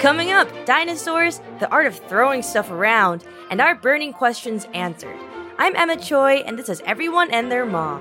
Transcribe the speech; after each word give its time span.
Coming 0.00 0.32
up, 0.32 0.48
dinosaurs, 0.64 1.42
the 1.58 1.68
art 1.68 1.84
of 1.84 1.94
throwing 1.94 2.42
stuff 2.42 2.70
around, 2.70 3.22
and 3.50 3.60
our 3.60 3.74
burning 3.74 4.14
questions 4.14 4.66
answered. 4.72 5.14
I'm 5.58 5.76
Emma 5.76 5.98
Choi, 5.98 6.36
and 6.36 6.58
this 6.58 6.70
is 6.70 6.80
Everyone 6.86 7.30
and 7.30 7.52
Their 7.52 7.66
Mom. 7.66 8.00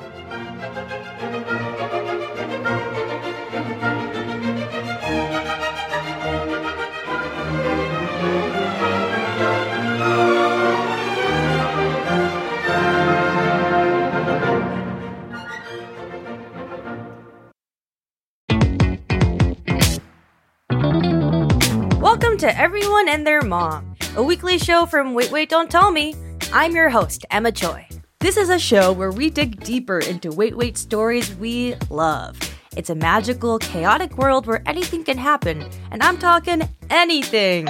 To 22.49 22.59
Everyone 22.59 23.07
and 23.07 23.27
Their 23.27 23.43
Mom, 23.43 23.95
a 24.15 24.23
weekly 24.23 24.57
show 24.57 24.87
from 24.87 25.13
Wait 25.13 25.29
Wait 25.29 25.49
Don't 25.49 25.69
Tell 25.69 25.91
Me. 25.91 26.15
I'm 26.51 26.73
your 26.73 26.89
host, 26.89 27.23
Emma 27.29 27.51
Choi. 27.51 27.87
This 28.21 28.37
is 28.37 28.49
a 28.49 28.57
show 28.57 28.91
where 28.91 29.11
we 29.11 29.29
dig 29.29 29.63
deeper 29.63 29.99
into 29.99 30.31
Wait 30.31 30.57
Wait 30.57 30.75
stories 30.75 31.35
we 31.35 31.75
love. 31.91 32.39
It's 32.75 32.89
a 32.89 32.95
magical, 32.95 33.59
chaotic 33.59 34.17
world 34.17 34.47
where 34.47 34.63
anything 34.65 35.03
can 35.03 35.19
happen, 35.19 35.63
and 35.91 36.01
I'm 36.01 36.17
talking 36.17 36.67
anything. 36.89 37.67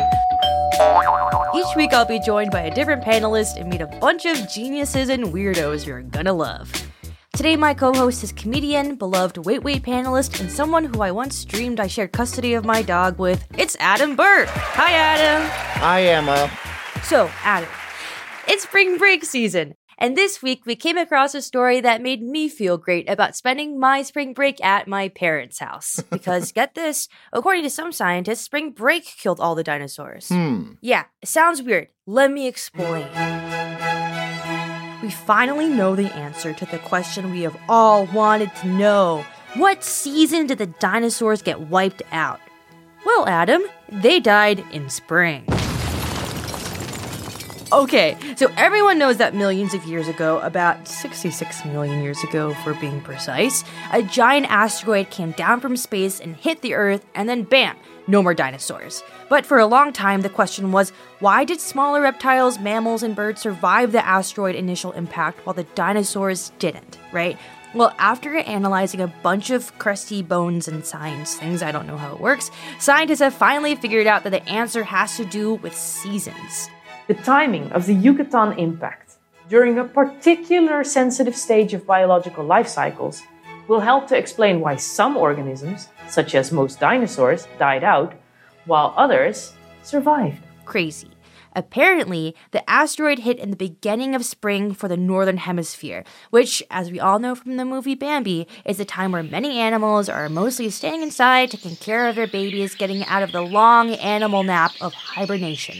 Each 1.53 1.75
week, 1.75 1.91
I'll 1.91 2.05
be 2.05 2.21
joined 2.21 2.51
by 2.51 2.61
a 2.61 2.73
different 2.73 3.03
panelist 3.03 3.59
and 3.59 3.69
meet 3.69 3.81
a 3.81 3.87
bunch 3.87 4.25
of 4.25 4.49
geniuses 4.49 5.09
and 5.09 5.25
weirdos 5.25 5.85
you're 5.85 6.03
gonna 6.03 6.31
love. 6.31 6.71
Today, 7.33 7.55
my 7.55 7.73
co 7.73 7.93
host 7.93 8.23
is 8.23 8.31
comedian, 8.33 8.95
beloved 8.95 9.37
Wait 9.45 9.63
Wait 9.63 9.83
panelist, 9.83 10.39
and 10.41 10.51
someone 10.51 10.83
who 10.83 11.01
I 11.01 11.11
once 11.11 11.45
dreamed 11.45 11.79
I 11.79 11.87
shared 11.87 12.11
custody 12.11 12.53
of 12.53 12.65
my 12.65 12.81
dog 12.81 13.17
with. 13.17 13.45
It's 13.57 13.77
Adam 13.79 14.15
Burke. 14.15 14.49
Hi, 14.49 14.91
Adam. 14.91 15.49
Hi, 15.79 16.03
Emma. 16.03 16.51
So, 17.03 17.29
Adam, 17.43 17.69
it's 18.47 18.63
spring 18.63 18.97
break 18.97 19.23
season, 19.23 19.75
and 19.97 20.17
this 20.17 20.41
week 20.41 20.65
we 20.65 20.75
came 20.75 20.97
across 20.97 21.33
a 21.33 21.41
story 21.41 21.79
that 21.79 22.01
made 22.01 22.21
me 22.21 22.49
feel 22.49 22.77
great 22.77 23.09
about 23.09 23.37
spending 23.37 23.79
my 23.79 24.01
spring 24.01 24.33
break 24.33 24.61
at 24.63 24.87
my 24.87 25.07
parents' 25.07 25.59
house. 25.59 26.01
Because, 26.09 26.51
get 26.51 26.75
this, 26.75 27.07
according 27.31 27.63
to 27.63 27.69
some 27.69 27.93
scientists, 27.93 28.41
spring 28.41 28.71
break 28.71 29.05
killed 29.05 29.39
all 29.39 29.55
the 29.55 29.63
dinosaurs. 29.63 30.27
Hmm. 30.27 30.73
Yeah, 30.81 31.05
sounds 31.23 31.61
weird. 31.61 31.87
Let 32.05 32.31
me 32.31 32.47
explain. 32.47 33.07
We 35.09 35.13
finally 35.13 35.67
know 35.67 35.95
the 35.95 36.13
answer 36.13 36.53
to 36.53 36.67
the 36.67 36.77
question 36.77 37.31
we 37.31 37.41
have 37.41 37.57
all 37.67 38.05
wanted 38.05 38.55
to 38.57 38.67
know. 38.67 39.25
What 39.55 39.83
season 39.83 40.45
did 40.45 40.59
the 40.59 40.67
dinosaurs 40.67 41.41
get 41.41 41.61
wiped 41.61 42.03
out? 42.11 42.39
Well, 43.03 43.27
Adam, 43.27 43.63
they 43.91 44.19
died 44.19 44.63
in 44.71 44.87
spring. 44.87 45.47
Okay, 47.71 48.17
so 48.35 48.51
everyone 48.57 48.97
knows 48.97 49.17
that 49.17 49.35
millions 49.35 49.75
of 49.75 49.85
years 49.85 50.07
ago, 50.07 50.39
about 50.39 50.87
66 50.87 51.65
million 51.65 52.01
years 52.01 52.23
ago 52.23 52.55
for 52.63 52.73
being 52.73 52.99
precise, 52.99 53.63
a 53.93 54.01
giant 54.01 54.47
asteroid 54.49 55.11
came 55.11 55.33
down 55.33 55.59
from 55.59 55.77
space 55.77 56.19
and 56.19 56.35
hit 56.35 56.61
the 56.61 56.73
Earth, 56.73 57.05
and 57.13 57.29
then 57.29 57.43
bam, 57.43 57.77
no 58.07 58.23
more 58.23 58.33
dinosaurs. 58.33 59.03
But 59.29 59.45
for 59.45 59.59
a 59.59 59.67
long 59.67 59.93
time, 59.93 60.21
the 60.21 60.29
question 60.29 60.71
was 60.71 60.91
why 61.19 61.43
did 61.43 61.61
smaller 61.61 62.01
reptiles, 62.01 62.57
mammals, 62.57 63.03
and 63.03 63.15
birds 63.15 63.41
survive 63.41 63.91
the 63.91 64.03
asteroid 64.03 64.55
initial 64.55 64.91
impact 64.93 65.45
while 65.45 65.53
the 65.53 65.63
dinosaurs 65.75 66.51
didn't, 66.57 66.97
right? 67.11 67.37
Well, 67.75 67.93
after 67.99 68.35
analyzing 68.35 68.99
a 68.99 69.13
bunch 69.21 69.51
of 69.51 69.77
crusty 69.77 70.23
bones 70.23 70.67
and 70.67 70.83
signs, 70.83 71.35
things 71.35 71.61
I 71.61 71.71
don't 71.71 71.85
know 71.85 71.97
how 71.97 72.15
it 72.15 72.19
works, 72.19 72.49
scientists 72.79 73.19
have 73.19 73.35
finally 73.35 73.75
figured 73.75 74.07
out 74.07 74.23
that 74.23 74.31
the 74.31 74.49
answer 74.49 74.83
has 74.83 75.17
to 75.17 75.25
do 75.25 75.53
with 75.53 75.77
seasons. 75.77 76.67
The 77.09 77.15
timing 77.15 77.71
of 77.71 77.87
the 77.87 77.95
Yucatan 77.95 78.59
impact 78.59 79.15
during 79.49 79.79
a 79.79 79.83
particular 79.83 80.83
sensitive 80.83 81.35
stage 81.35 81.73
of 81.73 81.87
biological 81.87 82.45
life 82.45 82.67
cycles 82.67 83.23
will 83.67 83.79
help 83.79 84.07
to 84.09 84.15
explain 84.15 84.59
why 84.59 84.75
some 84.75 85.17
organisms, 85.17 85.87
such 86.07 86.35
as 86.35 86.51
most 86.51 86.79
dinosaurs, 86.79 87.47
died 87.57 87.83
out, 87.83 88.13
while 88.65 88.93
others 88.95 89.53
survived. 89.81 90.37
Crazy. 90.65 91.09
Apparently, 91.55 92.35
the 92.51 92.69
asteroid 92.69 93.17
hit 93.17 93.39
in 93.39 93.49
the 93.49 93.55
beginning 93.55 94.13
of 94.13 94.23
spring 94.23 94.71
for 94.71 94.87
the 94.87 94.95
northern 94.95 95.37
hemisphere, 95.37 96.03
which, 96.29 96.61
as 96.69 96.91
we 96.91 96.99
all 96.99 97.17
know 97.17 97.33
from 97.33 97.57
the 97.57 97.65
movie 97.65 97.95
Bambi, 97.95 98.47
is 98.65 98.77
the 98.77 98.85
time 98.85 99.13
where 99.13 99.23
many 99.23 99.57
animals 99.57 100.09
are 100.09 100.29
mostly 100.29 100.69
staying 100.69 101.01
inside, 101.01 101.49
taking 101.49 101.75
care 101.75 102.07
of 102.07 102.15
their 102.15 102.27
babies, 102.27 102.75
getting 102.75 103.03
out 103.05 103.23
of 103.23 103.31
the 103.31 103.41
long 103.41 103.89
animal 103.95 104.43
nap 104.43 104.73
of 104.79 104.93
hibernation. 104.93 105.77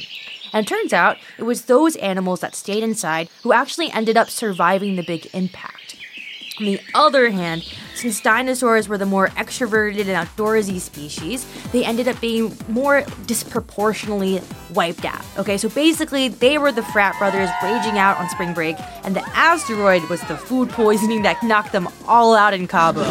And 0.54 0.66
it 0.66 0.70
turns 0.70 0.94
out 0.94 1.18
it 1.38 1.44
was 1.44 1.66
those 1.66 1.96
animals 1.98 2.40
that 2.42 2.56
stayed 2.56 2.84
inside 2.84 3.30
who 3.44 3.54
actually 3.54 3.92
ended 3.92 4.18
up 4.18 4.30
surviving 4.30 4.96
the 4.96 5.04
big 5.04 5.28
impact. 5.34 5.96
On 6.60 6.66
the 6.66 6.82
other 6.94 7.30
hand, 7.30 7.64
since 7.96 8.20
dinosaurs 8.20 8.90
were 8.90 8.98
the 8.98 9.06
more 9.06 9.30
extroverted 9.30 10.08
and 10.08 10.28
outdoorsy 10.28 10.80
species, 10.80 11.46
they 11.72 11.86
ended 11.86 12.10
up 12.10 12.20
being 12.20 12.56
more 12.68 13.06
disproportionately 13.28 14.42
wiped 14.74 15.06
out. 15.06 15.24
Okay, 15.38 15.58
so 15.58 15.70
basically, 15.70 16.28
they 16.28 16.58
were 16.58 16.74
the 16.74 16.84
frat 16.84 17.18
brothers 17.18 17.50
raging 17.64 17.98
out 17.98 18.18
on 18.18 18.30
spring 18.30 18.54
break, 18.54 18.76
and 19.04 19.16
the 19.16 19.26
asteroid 19.30 20.04
was 20.10 20.20
the 20.24 20.36
food 20.38 20.70
poisoning 20.70 21.22
that 21.22 21.42
knocked 21.44 21.72
them 21.72 21.88
all 22.08 22.36
out 22.36 22.54
in 22.54 22.68
Cabo. 22.68 23.04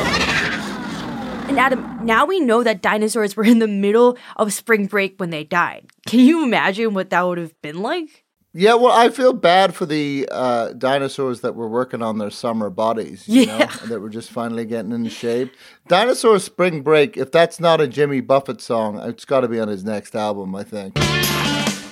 And 1.48 1.58
Adam, 1.58 2.04
now 2.04 2.26
we 2.26 2.40
know 2.40 2.62
that 2.62 2.82
dinosaurs 2.82 3.34
were 3.36 3.44
in 3.44 3.58
the 3.58 3.66
middle 3.68 4.18
of 4.36 4.52
spring 4.52 4.86
break 4.86 5.18
when 5.18 5.30
they 5.30 5.44
died. 5.44 5.86
Can 6.06 6.20
you 6.20 6.44
imagine 6.44 6.92
what 6.94 7.10
that 7.10 7.22
would 7.22 7.38
have 7.38 7.60
been 7.62 7.80
like? 7.80 8.24
Yeah, 8.54 8.74
well, 8.74 8.92
I 8.92 9.08
feel 9.10 9.32
bad 9.34 9.74
for 9.74 9.86
the 9.86 10.28
uh, 10.32 10.72
dinosaurs 10.72 11.42
that 11.42 11.54
were 11.54 11.68
working 11.68 12.02
on 12.02 12.18
their 12.18 12.30
summer 12.30 12.70
bodies, 12.70 13.28
you 13.28 13.42
Yeah. 13.42 13.58
know, 13.58 13.66
that 13.86 14.00
were 14.00 14.08
just 14.08 14.30
finally 14.30 14.64
getting 14.64 14.92
in 14.92 15.08
shape. 15.08 15.52
Dinosaur 15.86 16.38
Spring 16.38 16.82
Break, 16.82 17.16
if 17.16 17.30
that's 17.30 17.60
not 17.60 17.80
a 17.80 17.86
Jimmy 17.86 18.20
Buffett 18.20 18.60
song, 18.60 18.98
it's 19.00 19.24
got 19.24 19.40
to 19.40 19.48
be 19.48 19.60
on 19.60 19.68
his 19.68 19.84
next 19.84 20.14
album, 20.16 20.54
I 20.54 20.64
think. 20.64 20.94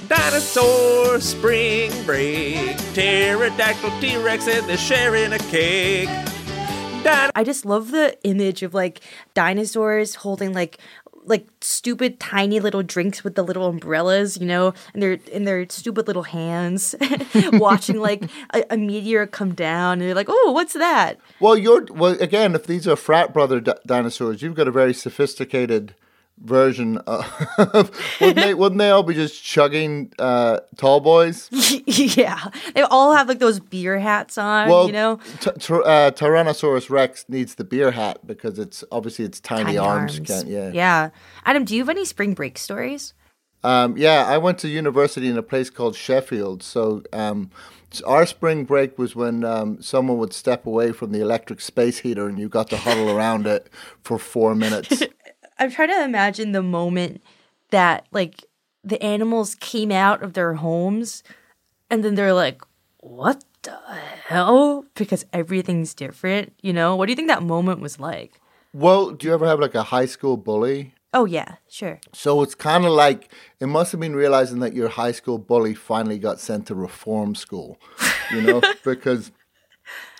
Dinosaur 0.08 1.20
spring 1.20 1.90
break. 2.04 2.76
Pterodactyl 2.94 3.90
T 4.00 4.16
Rex 4.16 4.46
and 4.48 4.66
they're 4.68 4.76
sharing 4.76 5.32
a 5.32 5.38
cake. 5.38 6.08
I 7.34 7.44
just 7.44 7.64
love 7.64 7.90
the 7.90 8.16
image 8.24 8.62
of 8.62 8.74
like 8.74 9.00
dinosaurs 9.34 10.16
holding 10.16 10.52
like 10.52 10.78
like 11.26 11.46
stupid 11.60 12.20
tiny 12.20 12.60
little 12.60 12.82
drinks 12.82 13.24
with 13.24 13.34
the 13.34 13.42
little 13.42 13.66
umbrellas, 13.66 14.38
you 14.38 14.46
know, 14.46 14.72
and 14.94 15.02
their 15.02 15.18
in 15.32 15.44
their 15.44 15.68
stupid 15.68 16.06
little 16.06 16.22
hands, 16.22 16.94
watching 17.54 18.00
like 18.00 18.24
a, 18.54 18.64
a 18.70 18.76
meteor 18.76 19.26
come 19.26 19.52
down, 19.52 19.94
and 19.94 20.02
they're 20.02 20.14
like, 20.14 20.28
"Oh, 20.30 20.52
what's 20.52 20.74
that?" 20.74 21.18
Well, 21.40 21.58
you're, 21.58 21.84
well, 21.90 22.16
again, 22.20 22.54
if 22.54 22.66
these 22.66 22.86
are 22.86 22.96
frat 22.96 23.34
brother 23.34 23.60
di- 23.60 23.74
dinosaurs, 23.84 24.40
you've 24.40 24.54
got 24.54 24.68
a 24.68 24.72
very 24.72 24.94
sophisticated 24.94 25.94
version 26.38 26.98
of, 26.98 27.90
wouldn't, 28.20 28.36
they, 28.36 28.54
wouldn't 28.54 28.78
they 28.78 28.90
all 28.90 29.02
be 29.02 29.14
just 29.14 29.42
chugging 29.42 30.12
uh, 30.18 30.60
tall 30.76 31.00
boys? 31.00 31.48
yeah, 31.86 32.50
they 32.74 32.82
all 32.82 33.14
have 33.14 33.28
like 33.28 33.38
those 33.38 33.60
beer 33.60 33.98
hats 33.98 34.36
on, 34.38 34.68
Well, 34.68 34.86
you 34.86 34.92
know, 34.92 35.18
t- 35.40 35.50
t- 35.58 35.74
uh, 35.74 36.10
Tyrannosaurus 36.10 36.90
Rex 36.90 37.24
needs 37.28 37.54
the 37.54 37.64
beer 37.64 37.90
hat 37.90 38.26
because 38.26 38.58
it's 38.58 38.84
obviously 38.92 39.24
it's 39.24 39.40
tiny, 39.40 39.64
tiny 39.64 39.78
arms. 39.78 40.16
arms. 40.16 40.28
Can't, 40.28 40.48
yeah. 40.48 40.70
yeah. 40.72 41.10
Adam, 41.44 41.64
do 41.64 41.74
you 41.74 41.82
have 41.82 41.88
any 41.88 42.04
spring 42.04 42.34
break 42.34 42.58
stories? 42.58 43.14
Um, 43.64 43.96
yeah, 43.96 44.24
I 44.26 44.38
went 44.38 44.58
to 44.58 44.68
university 44.68 45.28
in 45.28 45.36
a 45.36 45.42
place 45.42 45.70
called 45.70 45.96
Sheffield. 45.96 46.62
So 46.62 47.02
um, 47.12 47.50
our 48.06 48.24
spring 48.26 48.64
break 48.64 48.96
was 48.98 49.16
when 49.16 49.44
um, 49.44 49.82
someone 49.82 50.18
would 50.18 50.32
step 50.32 50.66
away 50.66 50.92
from 50.92 51.10
the 51.10 51.20
electric 51.20 51.60
space 51.60 51.98
heater 51.98 52.28
and 52.28 52.38
you 52.38 52.48
got 52.48 52.70
to 52.70 52.76
huddle 52.76 53.10
around 53.10 53.46
it 53.46 53.68
for 54.02 54.18
four 54.18 54.54
minutes. 54.54 55.02
I'm 55.58 55.70
trying 55.70 55.88
to 55.88 56.04
imagine 56.04 56.52
the 56.52 56.62
moment 56.62 57.22
that 57.70 58.06
like 58.12 58.44
the 58.84 59.02
animals 59.02 59.54
came 59.56 59.90
out 59.90 60.22
of 60.22 60.34
their 60.34 60.54
homes 60.54 61.22
and 61.90 62.04
then 62.04 62.14
they're 62.14 62.34
like, 62.34 62.62
what 62.98 63.44
the 63.62 63.78
hell? 64.26 64.84
Because 64.94 65.24
everything's 65.32 65.94
different, 65.94 66.52
you 66.62 66.72
know? 66.72 66.94
What 66.96 67.06
do 67.06 67.12
you 67.12 67.16
think 67.16 67.28
that 67.28 67.42
moment 67.42 67.80
was 67.80 67.98
like? 67.98 68.40
well, 68.76 69.10
do 69.10 69.26
you 69.26 69.32
ever 69.32 69.46
have 69.46 69.58
like 69.58 69.74
a 69.74 69.84
high 69.84 70.04
school 70.04 70.36
bully? 70.36 70.92
Oh, 71.14 71.24
yeah, 71.24 71.56
sure. 71.68 71.98
So 72.12 72.42
it's 72.42 72.54
kind 72.54 72.84
of 72.84 72.92
like 72.92 73.32
it 73.58 73.66
must 73.66 73.90
have 73.92 74.00
been 74.00 74.14
realizing 74.14 74.58
that 74.58 74.74
your 74.74 74.88
high 74.88 75.12
school 75.12 75.38
bully 75.38 75.74
finally 75.74 76.18
got 76.18 76.40
sent 76.40 76.66
to 76.66 76.74
reform 76.74 77.34
school, 77.34 77.78
you 78.30 78.42
know, 78.42 78.60
because 78.84 79.32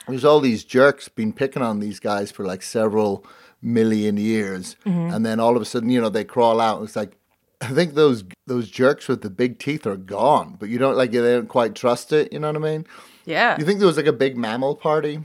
there's 0.08 0.24
all 0.24 0.40
these 0.40 0.64
jerks 0.64 1.10
been 1.10 1.34
picking 1.34 1.62
on 1.62 1.80
these 1.80 2.00
guys 2.00 2.30
for 2.30 2.46
like 2.46 2.62
several 2.62 3.26
million 3.62 4.16
years, 4.16 4.76
mm-hmm. 4.84 5.14
and 5.14 5.24
then 5.24 5.40
all 5.40 5.56
of 5.56 5.62
a 5.62 5.64
sudden, 5.64 5.90
you 5.90 6.00
know, 6.00 6.08
they 6.08 6.24
crawl 6.24 6.60
out. 6.60 6.78
And 6.78 6.86
it's 6.86 6.96
like 6.96 7.16
I 7.60 7.68
think 7.68 7.94
those 7.94 8.24
those 8.46 8.70
jerks 8.70 9.08
with 9.08 9.22
the 9.22 9.30
big 9.30 9.58
teeth 9.58 9.86
are 9.86 9.96
gone, 9.96 10.56
but 10.58 10.68
you 10.68 10.78
don't 10.78 10.96
like 10.96 11.12
they 11.12 11.20
don't 11.20 11.48
quite 11.48 11.74
trust 11.74 12.12
it. 12.12 12.32
You 12.32 12.38
know 12.38 12.48
what 12.48 12.56
I 12.56 12.60
mean? 12.60 12.86
Yeah. 13.24 13.56
You 13.58 13.64
think 13.64 13.78
there 13.78 13.88
was 13.88 13.96
like 13.96 14.06
a 14.06 14.12
big 14.12 14.36
mammal 14.36 14.76
party? 14.76 15.24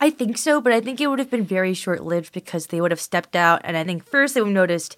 I 0.00 0.10
think 0.10 0.38
so, 0.38 0.60
but 0.60 0.72
I 0.72 0.80
think 0.80 1.00
it 1.00 1.06
would 1.06 1.18
have 1.18 1.30
been 1.30 1.44
very 1.44 1.74
short 1.74 2.04
lived 2.04 2.32
because 2.32 2.66
they 2.66 2.80
would 2.80 2.90
have 2.90 3.00
stepped 3.00 3.34
out, 3.34 3.62
and 3.64 3.76
I 3.76 3.84
think 3.84 4.04
first 4.04 4.34
they 4.34 4.40
would 4.40 4.48
have 4.48 4.54
noticed 4.54 4.96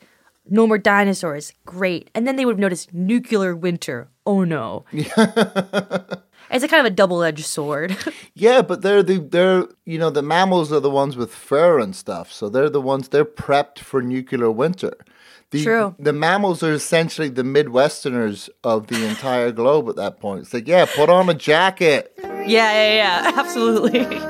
no 0.51 0.67
more 0.67 0.79
dinosaurs. 0.79 1.53
Great. 1.67 2.11
And 2.15 2.27
then 2.27 2.37
they 2.37 2.45
would 2.45 2.55
have 2.55 2.61
noticed 2.61 2.93
nuclear 2.93 3.55
winter. 3.55 4.09
Oh 4.29 4.45
no. 4.45 4.85
it's 4.93 5.15
a 6.63 6.69
kind 6.69 6.81
of 6.81 6.85
a 6.85 6.91
double 6.95 7.23
edged 7.23 7.47
sword. 7.47 7.97
Yeah, 8.35 8.63
but 8.63 8.83
they're 8.83 9.03
the 9.03 9.19
they're 9.19 9.67
you 9.85 9.99
know 9.99 10.11
the 10.11 10.23
mammals 10.23 10.71
are 10.73 10.79
the 10.79 10.91
ones 10.91 11.17
with 11.17 11.35
fur 11.35 11.81
and 11.81 11.97
stuff, 11.97 12.31
so 12.31 12.49
they're 12.49 12.71
the 12.71 12.81
ones 12.81 13.09
they're 13.09 13.25
prepped 13.25 13.81
for 13.81 14.01
nuclear 14.01 14.49
winter. 14.49 14.93
The, 15.51 15.65
True. 15.65 15.97
The 15.99 16.13
mammals 16.13 16.63
are 16.63 16.73
essentially 16.73 17.31
the 17.31 17.43
Midwesterners 17.43 18.49
of 18.63 18.87
the 18.87 19.05
entire 19.09 19.51
globe 19.51 19.89
at 19.89 19.97
that 19.97 20.21
point. 20.21 20.43
It's 20.43 20.55
like, 20.55 20.69
yeah, 20.69 20.87
put 20.87 21.09
on 21.11 21.29
a 21.29 21.35
jacket. 21.35 22.13
yeah, 22.23 22.45
yeah, 22.47 22.95
yeah. 22.95 23.33
Absolutely. 23.37 24.21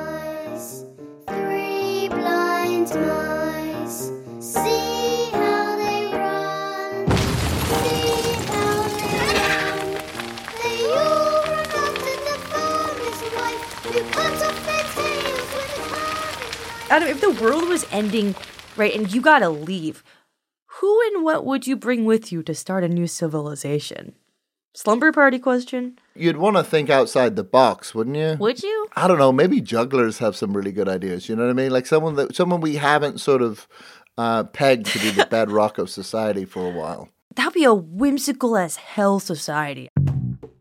Adam, 16.90 17.08
if 17.08 17.20
the 17.20 17.30
world 17.42 17.68
was 17.68 17.86
ending, 17.92 18.34
right, 18.76 18.94
and 18.94 19.12
you 19.12 19.20
gotta 19.20 19.50
leave, 19.50 20.02
who 20.66 21.00
and 21.08 21.22
what 21.22 21.44
would 21.44 21.66
you 21.66 21.76
bring 21.76 22.04
with 22.06 22.32
you 22.32 22.42
to 22.42 22.54
start 22.54 22.82
a 22.82 22.88
new 22.88 23.06
civilization? 23.06 24.14
Slumber 24.74 25.12
party 25.12 25.38
question. 25.38 25.98
You'd 26.14 26.36
want 26.36 26.56
to 26.56 26.64
think 26.64 26.88
outside 26.88 27.36
the 27.36 27.44
box, 27.44 27.94
wouldn't 27.94 28.16
you? 28.16 28.36
Would 28.38 28.62
you? 28.62 28.86
I 28.96 29.08
don't 29.08 29.18
know. 29.18 29.32
Maybe 29.32 29.60
jugglers 29.60 30.18
have 30.18 30.36
some 30.36 30.56
really 30.56 30.72
good 30.72 30.88
ideas. 30.88 31.28
You 31.28 31.36
know 31.36 31.44
what 31.44 31.50
I 31.50 31.54
mean? 31.54 31.70
Like 31.70 31.86
someone 31.86 32.14
that 32.14 32.36
someone 32.36 32.60
we 32.60 32.76
haven't 32.76 33.18
sort 33.20 33.42
of 33.42 33.66
uh, 34.16 34.44
pegged 34.44 34.86
to 34.86 34.98
be 34.98 35.10
the 35.10 35.26
bedrock 35.30 35.78
of 35.78 35.90
society 35.90 36.44
for 36.44 36.66
a 36.66 36.70
while. 36.70 37.08
That'd 37.34 37.54
be 37.54 37.64
a 37.64 37.74
whimsical 37.74 38.56
as 38.56 38.76
hell 38.76 39.20
society. 39.20 39.88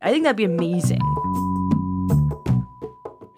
I 0.02 0.12
think 0.12 0.24
that'd 0.24 0.36
be 0.36 0.44
amazing. 0.44 1.02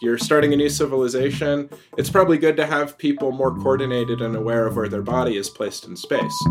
You're 0.01 0.17
starting 0.17 0.53
a 0.53 0.55
new 0.55 0.69
civilization. 0.69 1.69
It's 1.97 2.09
probably 2.09 2.37
good 2.37 2.55
to 2.55 2.65
have 2.65 2.97
people 2.97 3.33
more 3.33 3.53
coordinated 3.53 4.21
and 4.21 4.33
aware 4.33 4.65
of 4.65 4.77
where 4.77 4.87
their 4.87 5.01
body 5.01 5.35
is 5.35 5.49
placed 5.49 5.85
in 5.85 5.97
space. 5.97 6.45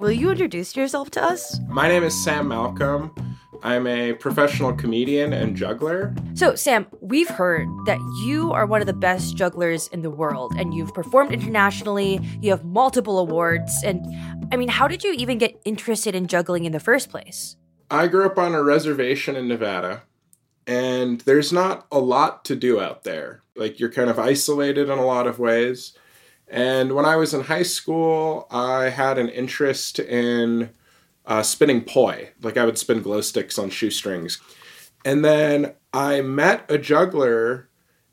Will 0.00 0.12
you 0.12 0.30
introduce 0.30 0.74
yourself 0.74 1.10
to 1.10 1.22
us? 1.22 1.60
My 1.68 1.86
name 1.86 2.02
is 2.04 2.24
Sam 2.24 2.48
Malcolm. 2.48 3.14
I'm 3.62 3.86
a 3.86 4.14
professional 4.14 4.72
comedian 4.72 5.34
and 5.34 5.54
juggler. 5.54 6.14
So, 6.32 6.54
Sam, 6.54 6.86
we've 7.02 7.28
heard 7.28 7.68
that 7.84 7.98
you 8.24 8.52
are 8.52 8.64
one 8.64 8.80
of 8.80 8.86
the 8.86 8.94
best 8.94 9.36
jugglers 9.36 9.88
in 9.88 10.00
the 10.00 10.10
world, 10.10 10.54
and 10.56 10.72
you've 10.72 10.94
performed 10.94 11.32
internationally, 11.32 12.20
you 12.40 12.50
have 12.52 12.64
multiple 12.64 13.18
awards, 13.18 13.82
and 13.84 14.00
I 14.50 14.56
mean, 14.56 14.68
how 14.68 14.88
did 14.88 15.04
you 15.04 15.12
even 15.12 15.36
get 15.36 15.60
interested 15.66 16.14
in 16.14 16.26
juggling 16.26 16.64
in 16.64 16.72
the 16.72 16.80
first 16.80 17.10
place? 17.10 17.56
I 17.90 18.06
grew 18.06 18.24
up 18.24 18.38
on 18.38 18.54
a 18.54 18.62
reservation 18.62 19.34
in 19.34 19.48
Nevada, 19.48 20.04
and 20.68 21.22
there's 21.22 21.52
not 21.52 21.86
a 21.90 21.98
lot 21.98 22.44
to 22.44 22.54
do 22.54 22.78
out 22.78 23.02
there. 23.02 23.42
Like, 23.56 23.80
you're 23.80 23.90
kind 23.90 24.10
of 24.10 24.18
isolated 24.18 24.90
in 24.90 24.98
a 24.98 25.04
lot 25.04 25.26
of 25.26 25.38
ways. 25.38 25.94
And 26.46 26.92
when 26.92 27.06
I 27.06 27.16
was 27.16 27.32
in 27.32 27.44
high 27.44 27.62
school, 27.62 28.46
I 28.50 28.90
had 28.90 29.16
an 29.18 29.30
interest 29.30 29.98
in 29.98 30.70
uh, 31.24 31.42
spinning 31.42 31.84
poi. 31.84 32.30
Like, 32.42 32.58
I 32.58 32.66
would 32.66 32.76
spin 32.76 33.00
glow 33.00 33.22
sticks 33.22 33.58
on 33.58 33.70
shoestrings. 33.70 34.38
And 35.06 35.24
then 35.24 35.74
I 35.94 36.20
met 36.20 36.70
a 36.70 36.76
juggler 36.76 37.68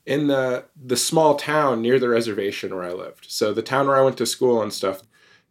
in 0.06 0.28
the 0.28 0.66
the 0.76 0.96
small 0.96 1.36
town 1.36 1.82
near 1.82 2.00
the 2.00 2.10
reservation 2.10 2.74
where 2.74 2.86
I 2.86 2.94
lived. 2.94 3.26
So 3.28 3.54
the 3.54 3.64
town 3.64 3.88
where 3.88 3.98
I 3.98 4.04
went 4.04 4.18
to 4.18 4.26
school 4.26 4.62
and 4.62 4.72
stuff. 4.72 5.02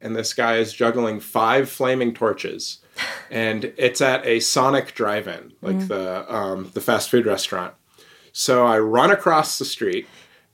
And 0.00 0.14
this 0.14 0.32
guy 0.32 0.56
is 0.56 0.72
juggling 0.72 1.18
five 1.20 1.68
flaming 1.68 2.14
torches, 2.14 2.78
and 3.34 3.72
it's 3.76 4.00
at 4.00 4.24
a 4.24 4.38
Sonic 4.38 4.94
Drive-In, 4.94 5.54
like 5.60 5.88
the 5.88 6.32
um, 6.32 6.70
the 6.72 6.80
fast 6.80 7.10
food 7.10 7.26
restaurant. 7.26 7.74
So 8.32 8.64
I 8.64 8.78
run 8.78 9.10
across 9.10 9.58
the 9.58 9.64
street, 9.64 10.06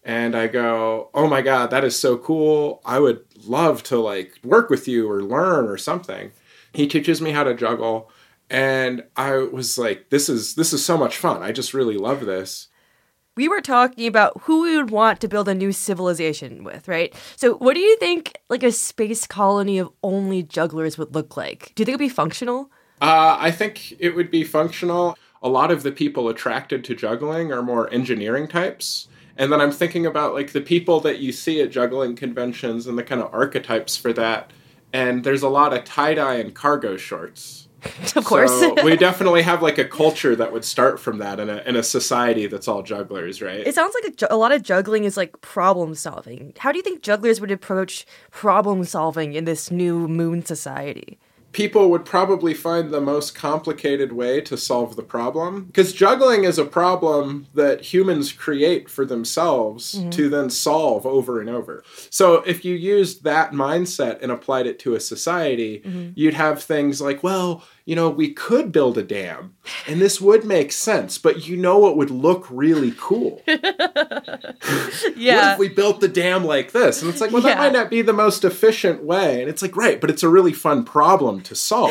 and 0.03 0.35
I 0.35 0.47
go, 0.47 1.11
"Oh 1.13 1.29
my 1.29 1.43
god, 1.43 1.71
that 1.71 1.85
is 1.85 1.95
so 1.95 2.17
cool! 2.17 2.81
I 2.87 2.99
would 2.99 3.23
love 3.47 3.83
to 3.85 3.99
like 3.99 4.41
work 4.43 4.71
with 4.71 4.89
you 4.89 5.09
or 5.09 5.23
learn 5.23 5.69
or 5.69 5.77
something." 5.77 6.33
He 6.73 6.87
teaches 6.87 7.21
me 7.21 7.33
how 7.33 7.45
to 7.45 7.55
juggle, 7.55 8.11
and 8.49 9.05
I 9.15 9.37
was 9.37 9.77
like, 9.77 10.09
"This 10.09 10.31
is 10.31 10.55
this 10.55 10.73
is 10.73 10.83
so 10.83 10.97
much 10.97 11.19
fun! 11.19 11.43
I 11.43 11.53
just 11.53 11.75
really 11.75 11.99
love 11.99 12.25
this." 12.25 12.69
We 13.41 13.49
were 13.49 13.63
talking 13.63 14.07
about 14.07 14.39
who 14.43 14.61
we 14.65 14.77
would 14.77 14.91
want 14.91 15.23
to 15.23 15.27
build 15.27 15.49
a 15.49 15.55
new 15.55 15.73
civilization 15.73 16.63
with, 16.63 16.87
right? 16.87 17.15
So, 17.37 17.55
what 17.55 17.73
do 17.73 17.81
you 17.81 17.97
think 17.97 18.39
like 18.51 18.63
a 18.63 18.71
space 18.71 19.27
colony 19.27 19.79
of 19.79 19.91
only 20.03 20.43
jugglers 20.43 20.99
would 20.99 21.15
look 21.15 21.39
like? 21.39 21.73
Do 21.75 21.81
you 21.81 21.87
think 21.87 21.95
it'd 21.95 22.01
be 22.01 22.11
functional? 22.11 22.71
Uh, 23.01 23.39
I 23.41 23.51
think 23.51 23.95
it 23.99 24.15
would 24.15 24.31
be 24.31 24.45
functional. 24.45 25.17
A 25.43 25.49
lot 25.49 25.71
of 25.71 25.85
the 25.85 25.91
people 25.91 26.29
attracted 26.29 26.85
to 26.85 26.95
juggling 26.95 27.51
are 27.51 27.63
more 27.63 27.91
engineering 27.91 28.47
types. 28.47 29.09
And 29.39 29.51
then 29.51 29.63
I'm 29.63 29.73
thinking 29.73 30.05
about 30.05 30.35
like 30.35 30.53
the 30.53 30.61
people 30.61 31.01
that 31.01 31.21
you 31.21 31.33
see 31.33 31.63
at 31.63 31.71
juggling 31.71 32.17
conventions 32.17 32.87
and 32.87 32.99
the 32.99 33.03
kind 33.03 33.23
of 33.23 33.33
archetypes 33.33 33.97
for 33.97 34.13
that. 34.13 34.51
And 34.93 35.25
there's 35.25 35.43
a 35.43 35.49
lot 35.49 35.73
of 35.73 35.85
tie 35.85 36.13
dye 36.13 36.35
and 36.35 36.55
cargo 36.55 36.99
shorts. 36.99 37.69
of 38.17 38.25
course. 38.25 38.51
So 38.51 38.75
we 38.85 38.97
definitely 38.97 39.43
have 39.43 39.63
like 39.63 39.79
a 39.79 39.85
culture 39.85 40.37
that 40.37 40.53
would 40.53 40.65
start 40.65 41.01
from 41.01 41.19
that 41.19 41.41
in 41.41 41.49
a, 41.49 41.59
in 41.67 41.77
a 41.77 41.83
society 41.83 42.47
that's 42.47 42.69
all 42.69 42.83
jugglers, 42.83 43.41
right? 43.41 43.67
It 43.67 43.75
sounds 43.75 43.95
like 43.95 44.13
a, 44.13 44.17
ju- 44.17 44.27
a 44.31 44.37
lot 44.37 44.53
of 44.53 44.63
juggling 44.63 45.05
is 45.05 45.17
like 45.17 45.41
problem 45.41 45.95
solving. 45.95 46.53
How 46.59 46.73
do 46.73 46.79
you 46.79 46.83
think 46.83 47.03
jugglers 47.03 47.41
would 47.41 47.51
approach 47.51 48.07
problem 48.31 48.85
solving 48.85 49.35
in 49.35 49.45
this 49.45 49.71
new 49.71 50.09
moon 50.09 50.45
society? 50.45 51.19
People 51.53 51.91
would 51.91 52.05
probably 52.05 52.55
find 52.55 52.91
the 52.91 53.01
most 53.01 53.35
complicated 53.35 54.13
way 54.13 54.41
to 54.43 54.57
solve 54.57 54.97
the 54.97 55.03
problem. 55.03 55.65
Because 55.65 55.93
juggling 55.93 56.45
is 56.45 56.59
a 56.59 56.65
problem 56.65 57.47
that 57.55 57.81
humans 57.81 58.33
create 58.33 58.89
for 58.89 59.05
themselves 59.05 59.95
mm-hmm. 59.95 60.11
to 60.11 60.29
then 60.29 60.51
solve 60.51 61.07
over 61.07 61.41
and 61.41 61.51
over. 61.51 61.83
So 62.11 62.37
if 62.43 62.65
you 62.65 62.75
used 62.75 63.25
that 63.25 63.53
mindset 63.53 64.23
and 64.23 64.31
applied 64.31 64.67
it 64.67 64.79
to 64.81 64.95
a 64.95 65.01
society, 65.01 65.81
mm-hmm. 65.85 66.13
you'd 66.15 66.35
have 66.35 66.63
things 66.63 67.01
like, 67.01 67.23
well, 67.23 67.65
you 67.91 67.97
know, 67.97 68.09
we 68.09 68.33
could 68.33 68.71
build 68.71 68.97
a 68.99 69.03
dam 69.03 69.57
and 69.89 70.01
this 70.01 70.21
would 70.21 70.45
make 70.45 70.71
sense, 70.71 71.19
but 71.19 71.49
you 71.49 71.57
know 71.57 71.89
it 71.89 71.97
would 71.97 72.13
look 72.13 72.47
really 72.49 72.95
cool. 72.97 73.43
Yeah. 75.17 75.37
what 75.37 75.53
if 75.55 75.59
we 75.59 75.69
built 75.69 76.01
the 76.01 76.09
dam 76.09 76.45
like 76.45 76.71
this? 76.71 77.03
And 77.03 77.11
it's 77.11 77.21
like, 77.21 77.33
well, 77.33 77.43
that 77.43 77.57
Yeah. 77.57 77.59
might 77.59 77.73
not 77.73 77.91
be 77.91 78.01
the 78.01 78.13
most 78.13 78.45
efficient 78.45 79.03
way. 79.03 79.41
And 79.41 79.51
it's 79.51 79.61
like, 79.61 79.77
right, 79.77 80.01
but 80.01 80.09
it's 80.09 80.23
a 80.23 80.29
really 80.29 80.53
fun 80.53 80.85
problem 80.85 81.41
to 81.43 81.55
solve. 81.57 81.91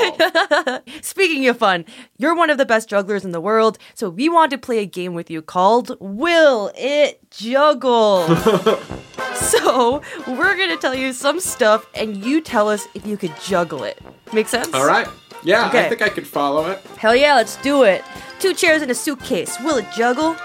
Speaking 1.02 1.48
of 1.48 1.58
fun, 1.58 1.84
you're 2.18 2.36
one 2.36 2.50
of 2.50 2.58
the 2.58 2.66
best 2.66 2.88
jugglers 2.88 3.26
in 3.26 3.32
the 3.32 3.42
world, 3.42 3.78
so 3.94 4.10
we 4.10 4.30
want 4.30 4.52
to 4.52 4.58
play 4.58 4.80
a 4.80 4.86
game 4.86 5.14
with 5.14 5.30
you 5.30 5.42
called 5.42 5.98
Will 6.00 6.72
It 6.78 7.20
Juggle? 7.30 8.26
so, 9.36 10.02
we're 10.28 10.56
going 10.56 10.70
to 10.70 10.78
tell 10.78 10.96
you 10.96 11.12
some 11.12 11.40
stuff 11.42 11.86
and 11.94 12.24
you 12.24 12.40
tell 12.42 12.70
us 12.70 12.88
if 12.94 13.06
you 13.06 13.18
could 13.18 13.34
juggle 13.42 13.84
it. 13.84 14.00
Make 14.34 14.48
sense? 14.48 14.74
All 14.74 14.88
right. 14.88 15.08
Yeah, 15.44 15.68
Okay. 15.68 15.86
I 15.86 15.90
think 15.90 16.02
I 16.02 16.10
could 16.10 16.28
follow 16.28 16.70
it. 16.70 16.80
Hell 16.98 17.16
yeah, 17.16 17.36
let's 17.36 17.56
do 17.62 17.84
it. 17.84 18.04
Two 18.40 18.54
chairs 18.54 18.82
and 18.82 18.92
a 18.92 18.96
suitcase. 18.96 19.58
Will 19.62 19.78
it 19.78 19.86
juggle? 19.96 20.36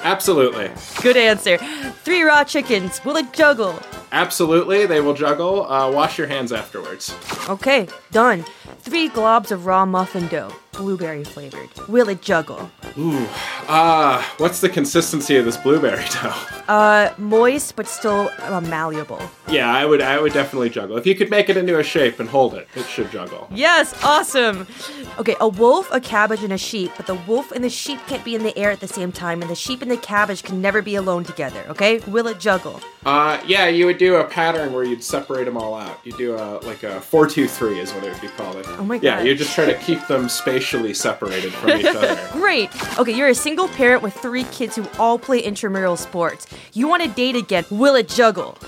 Absolutely. 0.00 0.70
Good 1.02 1.16
answer. 1.16 1.58
Three 2.04 2.22
raw 2.22 2.44
chickens. 2.44 3.04
Will 3.04 3.16
it 3.16 3.32
juggle? 3.32 3.78
Absolutely. 4.12 4.86
They 4.86 5.00
will 5.00 5.14
juggle. 5.14 5.70
Uh, 5.70 5.90
wash 5.90 6.16
your 6.18 6.26
hands 6.26 6.52
afterwards. 6.52 7.14
Okay, 7.48 7.88
done. 8.12 8.44
Three 8.80 9.08
globs 9.08 9.50
of 9.50 9.66
raw 9.66 9.84
muffin 9.84 10.28
dough, 10.28 10.52
blueberry 10.76 11.24
flavored. 11.24 11.68
Will 11.88 12.08
it 12.08 12.22
juggle? 12.22 12.70
Ooh. 12.98 13.26
Uh, 13.68 14.22
what's 14.38 14.60
the 14.60 14.68
consistency 14.68 15.36
of 15.36 15.44
this 15.44 15.56
blueberry 15.56 16.04
dough? 16.10 16.34
Uh, 16.68 17.12
moist 17.18 17.76
but 17.76 17.86
still 17.86 18.30
uh, 18.40 18.60
malleable. 18.60 19.20
Yeah, 19.48 19.72
I 19.72 19.84
would 19.84 20.00
I 20.00 20.20
would 20.20 20.32
definitely 20.32 20.70
juggle. 20.70 20.96
If 20.96 21.06
you 21.06 21.14
could 21.14 21.30
make 21.30 21.48
it 21.48 21.56
into 21.56 21.78
a 21.78 21.82
shape 21.82 22.20
and 22.20 22.28
hold 22.28 22.54
it, 22.54 22.68
it 22.74 22.84
should 22.86 23.10
juggle. 23.10 23.48
Yes, 23.50 23.94
awesome. 24.04 24.66
Okay, 25.18 25.36
a 25.40 25.48
wolf, 25.48 25.88
a 25.92 26.00
cabbage, 26.00 26.42
and 26.42 26.52
a 26.52 26.58
sheep, 26.58 26.90
but 26.96 27.06
the 27.06 27.14
wolf 27.14 27.52
and 27.52 27.62
the 27.64 27.70
sheep 27.70 28.00
can't 28.06 28.24
be 28.24 28.34
in 28.34 28.42
the 28.42 28.56
air 28.58 28.70
at 28.70 28.80
the 28.80 28.88
same 28.88 29.12
time, 29.12 29.40
and 29.42 29.50
the 29.50 29.54
sheep 29.54 29.82
and 29.82 29.90
the 29.90 29.96
cabbage 29.96 30.42
can 30.42 30.60
never 30.60 30.82
be 30.82 30.94
alone 30.96 31.24
together, 31.24 31.64
okay? 31.68 31.98
Will 32.00 32.26
it 32.26 32.38
juggle? 32.40 32.80
Uh, 33.04 33.40
yeah, 33.46 33.68
you 33.68 33.86
would 33.86 33.98
do 33.98 34.16
a 34.16 34.24
pattern 34.24 34.72
where 34.72 34.82
you'd 34.84 35.02
separate 35.04 35.44
them 35.44 35.56
all 35.56 35.74
out. 35.74 36.00
You 36.04 36.12
do 36.18 36.34
a 36.36 36.58
like 36.66 36.82
a 36.82 37.00
four 37.00 37.26
two 37.28 37.46
three 37.46 37.78
is 37.78 37.92
what 37.92 38.02
it 38.04 38.12
would 38.12 38.20
be 38.20 38.28
called. 38.28 38.56
Oh 38.66 38.84
my 38.84 38.96
god. 38.98 39.04
Yeah, 39.04 39.22
you 39.22 39.34
just 39.36 39.54
try 39.54 39.64
to 39.66 39.74
keep 39.78 40.04
them 40.08 40.28
spatially 40.66 40.94
separated 40.94 41.52
from 41.52 41.70
each 41.70 41.86
other. 41.86 42.18
Great. 42.32 42.70
Okay, 42.98 43.12
you're 43.12 43.28
a 43.28 43.34
single 43.34 43.68
parent 43.68 44.02
with 44.02 44.14
three 44.14 44.44
kids 44.44 44.74
who 44.74 44.84
all 44.98 45.16
play 45.18 45.38
intramural 45.38 45.96
sports. 45.96 46.46
You 46.72 46.88
want 46.88 47.02
to 47.04 47.08
date 47.08 47.36
again. 47.36 47.64
Will 47.70 47.94
it 47.94 48.08
juggle? 48.08 48.58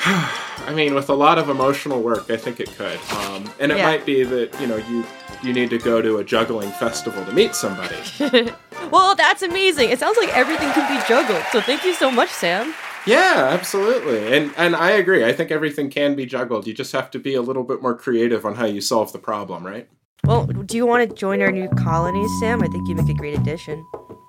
I 0.00 0.72
mean, 0.74 0.94
with 0.94 1.08
a 1.08 1.14
lot 1.14 1.38
of 1.38 1.48
emotional 1.48 2.02
work, 2.02 2.28
I 2.28 2.36
think 2.36 2.58
it 2.58 2.70
could. 2.76 2.98
Um, 3.12 3.48
and 3.60 3.70
it 3.70 3.78
Yeah. 3.78 3.84
might 3.86 4.04
be 4.04 4.24
that 4.24 4.60
you 4.60 4.66
know 4.66 4.76
you 4.76 5.04
you 5.42 5.52
need 5.52 5.70
to 5.70 5.78
go 5.78 6.02
to 6.02 6.16
a 6.18 6.24
juggling 6.24 6.70
festival 6.72 7.24
to 7.24 7.32
meet 7.32 7.54
somebody. 7.54 7.96
Well, 8.92 9.16
that's 9.16 9.42
amazing. 9.42 9.90
It 9.90 9.98
sounds 9.98 10.16
like 10.16 10.28
everything 10.36 10.70
can 10.70 10.86
be 10.96 11.04
juggled. 11.08 11.42
So 11.50 11.60
thank 11.60 11.82
you 11.84 11.92
so 11.92 12.08
much, 12.08 12.28
Sam. 12.30 12.72
Yeah, 13.04 13.48
absolutely. 13.50 14.32
And 14.36 14.52
and 14.56 14.76
I 14.76 14.90
agree. 14.92 15.24
I 15.24 15.32
think 15.32 15.50
everything 15.50 15.90
can 15.90 16.14
be 16.14 16.24
juggled. 16.24 16.68
You 16.68 16.72
just 16.74 16.92
have 16.92 17.10
to 17.12 17.18
be 17.18 17.34
a 17.34 17.42
little 17.42 17.64
bit 17.64 17.82
more 17.82 17.96
creative 17.96 18.46
on 18.46 18.54
how 18.54 18.64
you 18.66 18.80
solve 18.80 19.12
the 19.12 19.18
problem, 19.18 19.66
right? 19.66 19.88
Well, 20.26 20.46
do 20.46 20.76
you 20.76 20.86
want 20.86 21.08
to 21.08 21.14
join 21.14 21.40
our 21.40 21.52
new 21.52 21.68
colony, 21.68 22.26
Sam? 22.40 22.62
I 22.62 22.66
think 22.66 22.88
you 22.88 22.96
make 22.96 23.08
a 23.08 23.14
great 23.14 23.38
addition. 23.38 23.86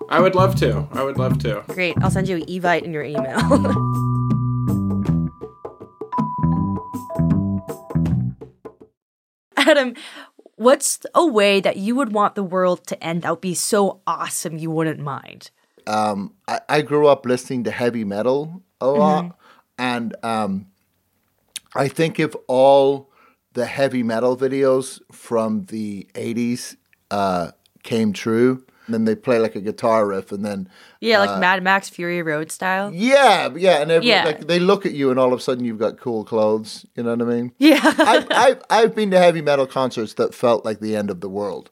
I 0.10 0.20
would 0.20 0.36
love 0.36 0.56
to. 0.58 0.88
I 0.92 1.04
would 1.04 1.18
love 1.18 1.40
to. 1.40 1.64
Great. 1.70 1.96
I'll 2.02 2.12
send 2.12 2.28
you 2.28 2.36
an 2.38 2.44
evite 2.44 2.84
in 2.84 2.94
your 2.94 3.04
email. 3.04 3.40
Adam, 9.58 9.96
what's 10.56 11.00
a 11.16 11.26
way 11.26 11.60
that 11.60 11.78
you 11.78 11.96
would 11.96 12.14
want 12.14 12.36
the 12.36 12.44
world 12.44 12.86
to 12.88 13.04
end 13.04 13.24
that 13.24 13.32
would 13.32 13.42
be 13.42 13.56
so 13.56 14.02
awesome 14.06 14.58
you 14.58 14.70
wouldn't 14.70 15.00
mind? 15.00 15.50
um, 15.88 16.34
I, 16.48 16.60
I 16.70 16.82
grew 16.82 17.08
up 17.08 17.26
listening 17.26 17.64
to 17.64 17.72
heavy 17.72 18.04
metal 18.04 18.62
a 18.80 18.88
lot, 18.88 19.38
and 19.80 20.16
um, 20.22 20.68
I 21.74 21.88
think 21.88 22.20
if 22.20 22.36
all 22.48 23.10
the 23.58 23.66
heavy 23.66 24.04
metal 24.04 24.38
videos 24.38 25.00
from 25.12 25.66
the 25.66 26.08
'80s 26.14 26.76
uh, 27.12 27.52
came 27.84 28.14
true, 28.14 28.64
And 28.86 28.94
then 28.94 29.04
they 29.06 29.16
play 29.16 29.40
like 29.40 29.56
a 29.56 29.62
guitar 29.62 30.06
riff, 30.08 30.32
and 30.32 30.44
then 30.46 30.70
Yeah, 31.02 31.20
like 31.24 31.40
Mad 31.40 31.64
Max 31.64 31.90
Fury 31.90 32.22
Road 32.22 32.52
style. 32.52 32.92
yeah, 32.94 33.50
yeah, 33.56 33.82
and 33.82 33.90
every, 33.92 34.10
Yeah. 34.10 34.26
like 34.26 34.48
they 34.48 34.60
look 34.60 34.86
at 34.86 34.94
you, 34.94 35.10
and 35.12 35.20
all 35.20 35.34
of 35.34 35.40
a 35.40 35.42
sudden 35.42 35.66
you've 35.66 35.80
got 35.86 35.98
cool 36.00 36.24
clothes. 36.24 36.86
You 36.96 37.04
know 37.04 37.12
what 37.16 37.22
I 37.22 37.26
mean? 37.36 37.52
Yeah. 37.58 37.80
I've, 37.84 38.28
I've 38.32 38.62
I've 38.70 38.94
been 38.96 39.12
to 39.12 39.18
heavy 39.20 39.42
metal 39.42 39.68
concerts 39.68 40.14
that 40.16 40.34
felt 40.36 40.64
like 40.64 40.80
the 40.80 40.96
end 40.96 41.10
of 41.10 41.20
the 41.22 41.30
world. 41.30 41.70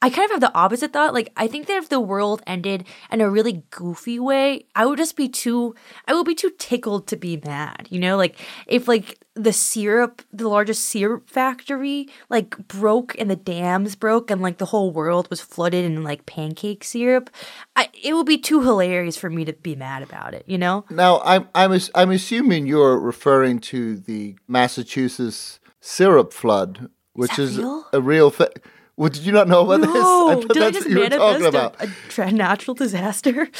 I 0.00 0.10
kind 0.10 0.26
of 0.26 0.30
have 0.30 0.40
the 0.40 0.54
opposite 0.54 0.92
thought. 0.92 1.12
Like, 1.12 1.32
I 1.36 1.48
think 1.48 1.66
that 1.66 1.76
if 1.76 1.88
the 1.88 1.98
world 1.98 2.40
ended 2.46 2.84
in 3.10 3.20
a 3.20 3.28
really 3.28 3.64
goofy 3.70 4.20
way, 4.20 4.66
I 4.76 4.86
would 4.86 4.98
just 4.98 5.16
be 5.16 5.28
too, 5.28 5.74
I 6.06 6.14
would 6.14 6.26
be 6.26 6.36
too 6.36 6.52
tickled 6.56 7.08
to 7.08 7.16
be 7.16 7.40
mad. 7.44 7.88
You 7.90 7.98
know, 7.98 8.16
like 8.16 8.38
if 8.68 8.86
like 8.86 9.18
the 9.34 9.52
syrup, 9.52 10.22
the 10.32 10.48
largest 10.48 10.84
syrup 10.84 11.28
factory, 11.28 12.08
like 12.28 12.56
broke 12.68 13.18
and 13.18 13.28
the 13.28 13.36
dams 13.36 13.96
broke 13.96 14.30
and 14.30 14.40
like 14.40 14.58
the 14.58 14.66
whole 14.66 14.92
world 14.92 15.28
was 15.30 15.40
flooded 15.40 15.84
in 15.84 16.04
like 16.04 16.26
pancake 16.26 16.84
syrup, 16.84 17.28
I, 17.74 17.88
it 18.00 18.14
would 18.14 18.26
be 18.26 18.38
too 18.38 18.62
hilarious 18.62 19.16
for 19.16 19.30
me 19.30 19.44
to 19.46 19.52
be 19.52 19.74
mad 19.74 20.04
about 20.04 20.32
it. 20.32 20.44
You 20.46 20.58
know? 20.58 20.84
Now, 20.90 21.20
I'm 21.24 21.48
I'm 21.56 21.76
I'm 21.96 22.12
assuming 22.12 22.68
you're 22.68 23.00
referring 23.00 23.58
to 23.60 23.96
the 23.96 24.36
Massachusetts 24.46 25.58
syrup 25.80 26.32
flood, 26.32 26.88
which 27.14 27.36
is 27.36 27.58
a 27.92 28.00
real 28.00 28.30
thing. 28.30 28.48
Well, 28.98 29.10
did 29.10 29.22
you 29.24 29.30
not 29.32 29.46
know 29.46 29.60
about 29.64 29.80
this? 29.80 29.94
No, 29.94 30.28
I 30.30 30.34
thought 30.34 30.48
did 30.54 30.62
I 30.62 30.70
just 30.72 30.86
what 30.86 30.92
you 30.92 30.98
were 30.98 31.08
talking 31.08 31.46
about. 31.46 31.80
a, 31.80 31.86
tra- 32.08 32.32
natural 32.32 32.74
disaster? 32.74 33.48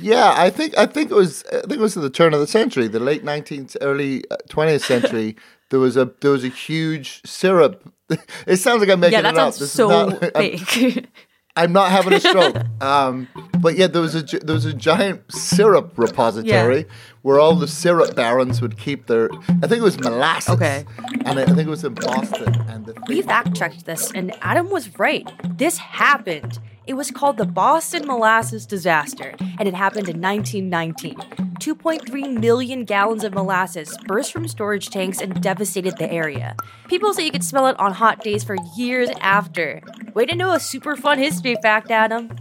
Yeah, 0.00 0.32
I 0.34 0.48
think 0.48 0.76
I 0.78 0.86
think 0.86 1.10
it 1.10 1.14
was 1.14 1.44
I 1.52 1.60
think 1.60 1.72
it 1.72 1.80
was 1.80 1.96
at 1.98 2.02
the 2.02 2.08
turn 2.10 2.32
of 2.32 2.40
the 2.40 2.46
century, 2.46 2.88
the 2.88 2.98
late 2.98 3.22
nineteenth, 3.22 3.76
early 3.82 4.24
uh, 4.30 4.36
twentieth 4.48 4.82
century. 4.84 5.36
there 5.70 5.78
was 5.80 5.96
a 5.98 6.10
there 6.22 6.30
was 6.30 6.44
a 6.44 6.48
huge 6.48 7.20
syrup. 7.26 7.92
It 8.46 8.56
sounds 8.56 8.80
like 8.80 8.88
I'm 8.88 9.00
making 9.00 9.18
yeah, 9.18 9.22
that 9.22 9.34
it 9.34 9.38
up. 9.38 9.52
sounds 9.54 9.58
This 9.58 9.68
is 9.68 9.74
so 9.74 9.88
not- 10.08 10.32
fake. 10.34 11.06
I'm 11.56 11.72
not 11.72 11.90
having 11.90 12.12
a 12.12 12.20
stroke. 12.30 12.56
um, 12.82 13.28
but 13.60 13.76
yeah, 13.76 13.86
there 13.88 14.00
was 14.02 14.14
a 14.14 14.22
there 14.22 14.54
was 14.54 14.64
a 14.64 14.72
giant 14.72 15.30
syrup 15.32 15.92
repository 15.96 16.78
Yeah. 16.78 16.84
where 17.22 17.38
all 17.40 17.54
the 17.56 17.68
syrup 17.68 18.14
barons 18.14 18.62
would 18.62 18.78
keep 18.78 19.06
their. 19.06 19.28
I 19.62 19.66
think 19.66 19.80
it 19.80 19.82
was 19.82 19.98
molasses. 20.00 20.54
Okay. 20.54 20.84
And 21.24 21.38
I, 21.38 21.42
I 21.42 21.46
think 21.46 21.60
it 21.60 21.68
was 21.68 21.84
in 21.84 21.94
Boston. 21.94 22.54
And 22.68 22.86
the 22.86 22.94
We 23.08 23.16
thing, 23.16 23.28
fact 23.28 23.54
checked 23.56 23.84
this, 23.84 24.10
and 24.12 24.32
Adam 24.42 24.70
was 24.70 24.98
right. 24.98 25.28
This 25.58 25.76
happened. 25.78 26.58
It 26.90 26.96
was 26.96 27.12
called 27.12 27.36
the 27.36 27.44
Boston 27.46 28.04
Molasses 28.04 28.66
Disaster, 28.66 29.36
and 29.60 29.68
it 29.68 29.74
happened 29.74 30.08
in 30.08 30.20
1919. 30.20 31.14
2.3 31.60 32.40
million 32.40 32.84
gallons 32.84 33.22
of 33.22 33.32
molasses 33.32 33.96
burst 34.08 34.32
from 34.32 34.48
storage 34.48 34.90
tanks 34.90 35.20
and 35.20 35.40
devastated 35.40 35.96
the 35.98 36.10
area. 36.12 36.56
People 36.88 37.14
say 37.14 37.24
you 37.24 37.30
could 37.30 37.44
smell 37.44 37.68
it 37.68 37.78
on 37.78 37.92
hot 37.92 38.24
days 38.24 38.42
for 38.42 38.56
years 38.76 39.08
after. 39.20 39.80
Way 40.14 40.26
to 40.26 40.34
know 40.34 40.50
a 40.50 40.58
super 40.58 40.96
fun 40.96 41.18
history 41.18 41.54
fact, 41.62 41.92
Adam. 41.92 42.34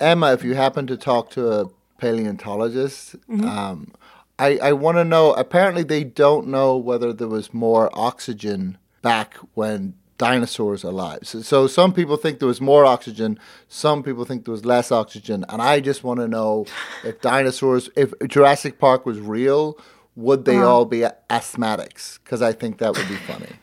Emma, 0.00 0.32
if 0.32 0.42
you 0.42 0.56
happen 0.56 0.88
to 0.88 0.96
talk 0.96 1.30
to 1.30 1.46
a 1.60 1.66
paleontologist, 1.98 3.14
Mm-hmm. 3.30 3.44
um, 3.46 3.92
I 4.36 4.58
I 4.60 4.72
want 4.72 4.96
to 4.96 5.04
know. 5.04 5.32
Apparently, 5.34 5.84
they 5.84 6.02
don't 6.02 6.48
know 6.48 6.76
whether 6.76 7.12
there 7.12 7.28
was 7.28 7.54
more 7.54 7.88
oxygen 7.96 8.78
back 9.00 9.36
when 9.54 9.94
dinosaurs 10.26 10.84
alive. 10.84 11.20
So, 11.30 11.42
so 11.42 11.66
some 11.66 11.92
people 11.92 12.16
think 12.16 12.38
there 12.38 12.46
was 12.54 12.60
more 12.60 12.84
oxygen, 12.84 13.38
some 13.68 14.02
people 14.06 14.24
think 14.24 14.44
there 14.44 14.52
was 14.58 14.64
less 14.64 14.92
oxygen, 14.92 15.44
and 15.48 15.60
I 15.60 15.80
just 15.80 16.04
want 16.04 16.20
to 16.20 16.28
know 16.28 16.66
if 17.04 17.20
dinosaurs, 17.20 17.90
if 17.96 18.08
Jurassic 18.28 18.78
Park 18.78 19.04
was 19.10 19.18
real, 19.36 19.76
would 20.14 20.44
they 20.44 20.58
Uh-huh. 20.58 20.70
all 20.70 20.84
be 20.84 21.00
asthmatics? 21.38 22.18
Because 22.22 22.40
I 22.50 22.52
think 22.60 22.78
that 22.78 22.90
would 22.96 23.08
be 23.08 23.16
funny. 23.32 23.52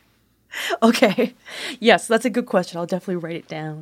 Okay. 0.82 1.36
Yes, 1.80 2.08
that's 2.08 2.26
a 2.26 2.30
good 2.38 2.48
question. 2.48 2.80
I'll 2.80 2.88
definitely 2.96 3.18
write 3.24 3.36
it 3.44 3.48
down. 3.48 3.80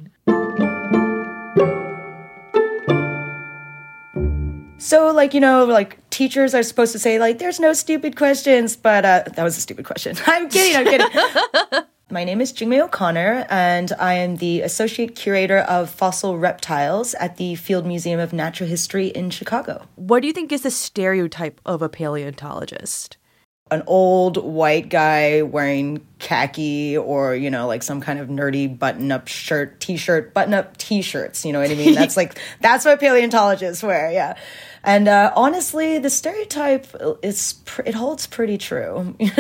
So, 4.80 5.12
like, 5.12 5.34
you 5.34 5.40
know, 5.40 5.66
like 5.66 5.98
teachers 6.10 6.54
are 6.54 6.64
supposed 6.64 6.92
to 6.92 7.00
say, 7.00 7.20
like, 7.20 7.40
there's 7.40 7.60
no 7.60 7.72
stupid 7.74 8.16
questions, 8.16 8.76
but 8.76 9.04
uh, 9.06 9.24
that 9.36 9.44
was 9.44 9.58
a 9.58 9.62
stupid 9.62 9.86
question. 9.86 10.16
I'm 10.28 10.50
kidding, 10.50 10.76
I'm 10.80 10.86
kidding. 10.92 11.84
My 12.10 12.24
name 12.24 12.40
is 12.40 12.54
Jingmai 12.54 12.86
O'Connor, 12.86 13.48
and 13.50 13.92
I 14.00 14.14
am 14.14 14.38
the 14.38 14.62
Associate 14.62 15.14
Curator 15.14 15.58
of 15.58 15.90
Fossil 15.90 16.38
Reptiles 16.38 17.14
at 17.16 17.36
the 17.36 17.56
Field 17.56 17.86
Museum 17.86 18.18
of 18.18 18.32
Natural 18.32 18.70
History 18.70 19.08
in 19.08 19.30
Chicago. 19.30 19.88
What 19.96 20.22
do 20.22 20.28
you 20.28 20.34
think 20.34 20.54
is 20.54 20.62
the 20.62 20.72
stereotype 20.72 21.60
of 21.66 21.82
a 21.82 21.90
paleontologist? 21.90 23.18
An 23.70 23.84
old 23.88 24.38
white 24.38 24.90
guy 24.90 25.42
wearing 25.42 26.06
khaki 26.20 26.98
or, 26.98 27.36
you 27.36 27.50
know, 27.50 27.68
like 27.68 27.84
some 27.84 28.02
kind 28.02 28.20
of 28.20 28.28
nerdy 28.28 28.78
button 28.78 29.12
up 29.12 29.28
shirt, 29.28 29.80
t 29.80 29.98
shirt, 29.98 30.34
button 30.34 30.54
up 30.54 30.78
t 30.78 31.02
shirts. 31.02 31.46
You 31.46 31.54
know 31.54 31.60
what 31.60 31.70
I 31.70 31.76
mean? 31.76 31.94
That's 31.94 32.18
like, 32.18 32.40
that's 32.62 32.86
what 32.86 33.00
paleontologists 33.00 33.84
wear, 33.84 34.12
yeah. 34.12 34.38
And 34.84 35.08
uh, 35.08 35.34
honestly, 35.36 35.98
the 36.00 36.10
stereotype 36.10 36.88
is 37.22 37.54
pr- 37.66 37.82
it 37.86 37.94
holds 37.94 38.26
pretty 38.26 38.58
true. 38.58 39.16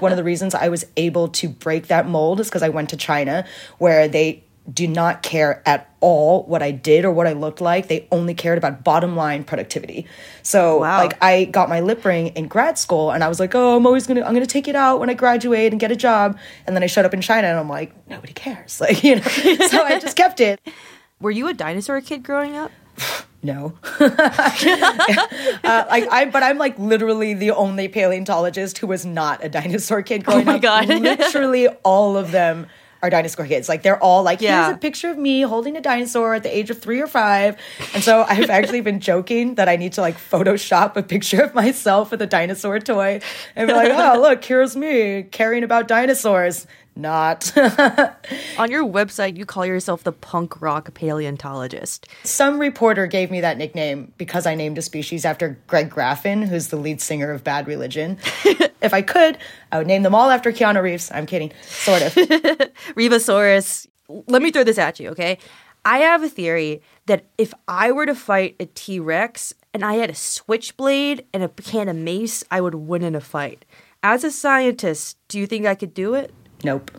One 0.00 0.12
of 0.12 0.16
the 0.16 0.24
reasons 0.24 0.54
I 0.54 0.68
was 0.68 0.84
able 0.96 1.28
to 1.28 1.48
break 1.48 1.86
that 1.86 2.06
mold 2.06 2.40
is 2.40 2.48
because 2.48 2.62
I 2.62 2.68
went 2.68 2.90
to 2.90 2.98
China, 2.98 3.46
where 3.78 4.06
they 4.06 4.44
do 4.72 4.86
not 4.86 5.22
care 5.22 5.62
at 5.64 5.90
all 6.00 6.42
what 6.44 6.62
I 6.62 6.70
did 6.72 7.04
or 7.04 7.10
what 7.10 7.26
I 7.26 7.32
looked 7.32 7.60
like. 7.60 7.88
They 7.88 8.06
only 8.12 8.34
cared 8.34 8.58
about 8.58 8.84
bottom 8.84 9.16
line 9.16 9.42
productivity. 9.44 10.06
So 10.42 10.80
Wow. 10.80 10.98
like 10.98 11.16
I 11.22 11.46
got 11.46 11.68
my 11.70 11.80
lip 11.80 12.04
ring 12.04 12.28
in 12.28 12.48
grad 12.48 12.76
school 12.78 13.10
and 13.10 13.24
I 13.24 13.28
was 13.28 13.40
like, 13.40 13.54
"Oh, 13.54 13.76
I'm 13.76 13.86
always 13.86 14.06
to 14.06 14.26
I'm 14.26 14.34
to 14.34 14.46
take 14.46 14.68
it 14.68 14.76
out 14.76 15.00
when 15.00 15.08
I 15.08 15.14
graduate 15.14 15.72
and 15.72 15.80
get 15.80 15.90
a 15.90 15.96
job." 15.96 16.38
And 16.66 16.76
then 16.76 16.82
I 16.82 16.86
showed 16.86 17.04
up 17.06 17.14
in 17.14 17.20
China 17.22 17.48
and 17.48 17.58
I'm 17.58 17.68
like, 17.68 17.92
"Nobody 18.08 18.32
cares." 18.34 18.80
Like, 18.88 19.02
you 19.02 19.16
know. 19.16 19.22
so 19.68 19.82
I 19.82 19.98
just 20.00 20.16
kept 20.16 20.40
it. 20.40 20.60
Were 21.20 21.30
you 21.32 21.48
a 21.48 21.54
dinosaur 21.54 22.00
kid 22.00 22.22
growing 22.22 22.56
up? 22.56 22.70
No. 23.40 23.78
uh, 24.00 25.84
like 25.88 26.08
I, 26.10 26.28
but 26.32 26.42
I'm 26.42 26.58
like 26.58 26.76
literally 26.76 27.34
the 27.34 27.52
only 27.52 27.86
paleontologist 27.86 28.78
who 28.78 28.88
was 28.88 29.06
not 29.06 29.44
a 29.44 29.48
dinosaur 29.48 30.02
kid 30.02 30.24
growing 30.24 30.42
oh 30.42 30.52
my 30.52 30.56
up. 30.56 30.62
God. 30.62 30.88
literally 30.88 31.68
all 31.84 32.16
of 32.16 32.32
them 32.32 32.66
are 33.02 33.10
dinosaur 33.10 33.46
kids. 33.46 33.68
Like 33.68 33.82
they're 33.82 34.02
all 34.02 34.22
like, 34.22 34.40
Yeah. 34.40 34.66
here's 34.66 34.76
a 34.76 34.78
picture 34.78 35.08
of 35.10 35.18
me 35.18 35.42
holding 35.42 35.76
a 35.76 35.80
dinosaur 35.80 36.34
at 36.34 36.42
the 36.42 36.56
age 36.56 36.70
of 36.70 36.78
three 36.80 37.00
or 37.00 37.06
five. 37.06 37.56
And 37.94 38.02
so 38.02 38.22
I've 38.28 38.50
actually 38.50 38.80
been 38.80 39.00
joking 39.00 39.54
that 39.56 39.68
I 39.68 39.76
need 39.76 39.92
to 39.94 40.00
like 40.00 40.16
Photoshop 40.16 40.96
a 40.96 41.02
picture 41.02 41.42
of 41.42 41.54
myself 41.54 42.10
with 42.10 42.20
a 42.22 42.26
dinosaur 42.26 42.78
toy 42.80 43.20
and 43.54 43.68
be 43.68 43.72
like, 43.74 43.92
oh 43.94 44.20
look, 44.20 44.44
here's 44.44 44.76
me 44.76 45.22
caring 45.24 45.62
about 45.62 45.88
dinosaurs. 45.88 46.66
Not. 46.98 47.56
On 48.58 48.70
your 48.72 48.84
website, 48.84 49.36
you 49.36 49.46
call 49.46 49.64
yourself 49.64 50.02
the 50.02 50.10
punk 50.10 50.60
rock 50.60 50.92
paleontologist. 50.94 52.08
Some 52.24 52.58
reporter 52.58 53.06
gave 53.06 53.30
me 53.30 53.40
that 53.40 53.56
nickname 53.56 54.12
because 54.18 54.46
I 54.46 54.56
named 54.56 54.78
a 54.78 54.82
species 54.82 55.24
after 55.24 55.60
Greg 55.68 55.90
Graffin, 55.90 56.44
who's 56.48 56.68
the 56.68 56.76
lead 56.76 57.00
singer 57.00 57.30
of 57.30 57.44
Bad 57.44 57.68
Religion. 57.68 58.18
if 58.82 58.92
I 58.92 59.02
could, 59.02 59.38
I 59.70 59.78
would 59.78 59.86
name 59.86 60.02
them 60.02 60.12
all 60.12 60.28
after 60.28 60.50
Keanu 60.50 60.82
Reeves. 60.82 61.08
I'm 61.12 61.24
kidding. 61.24 61.52
Sort 61.62 62.02
of. 62.02 62.14
Rebasaurus. 62.96 63.86
Let 64.26 64.42
me 64.42 64.50
throw 64.50 64.64
this 64.64 64.78
at 64.78 64.98
you, 64.98 65.10
okay? 65.10 65.38
I 65.84 65.98
have 65.98 66.24
a 66.24 66.28
theory 66.28 66.82
that 67.06 67.26
if 67.38 67.54
I 67.68 67.92
were 67.92 68.06
to 68.06 68.14
fight 68.16 68.56
a 68.58 68.66
T 68.66 68.98
Rex 68.98 69.54
and 69.72 69.84
I 69.84 69.94
had 69.94 70.10
a 70.10 70.16
switchblade 70.16 71.24
and 71.32 71.44
a 71.44 71.48
can 71.48 71.88
of 71.88 71.94
mace, 71.94 72.42
I 72.50 72.60
would 72.60 72.74
win 72.74 73.04
in 73.04 73.14
a 73.14 73.20
fight. 73.20 73.64
As 74.02 74.24
a 74.24 74.32
scientist, 74.32 75.16
do 75.28 75.38
you 75.38 75.46
think 75.46 75.64
I 75.64 75.76
could 75.76 75.94
do 75.94 76.14
it? 76.14 76.32
Nope. 76.64 76.90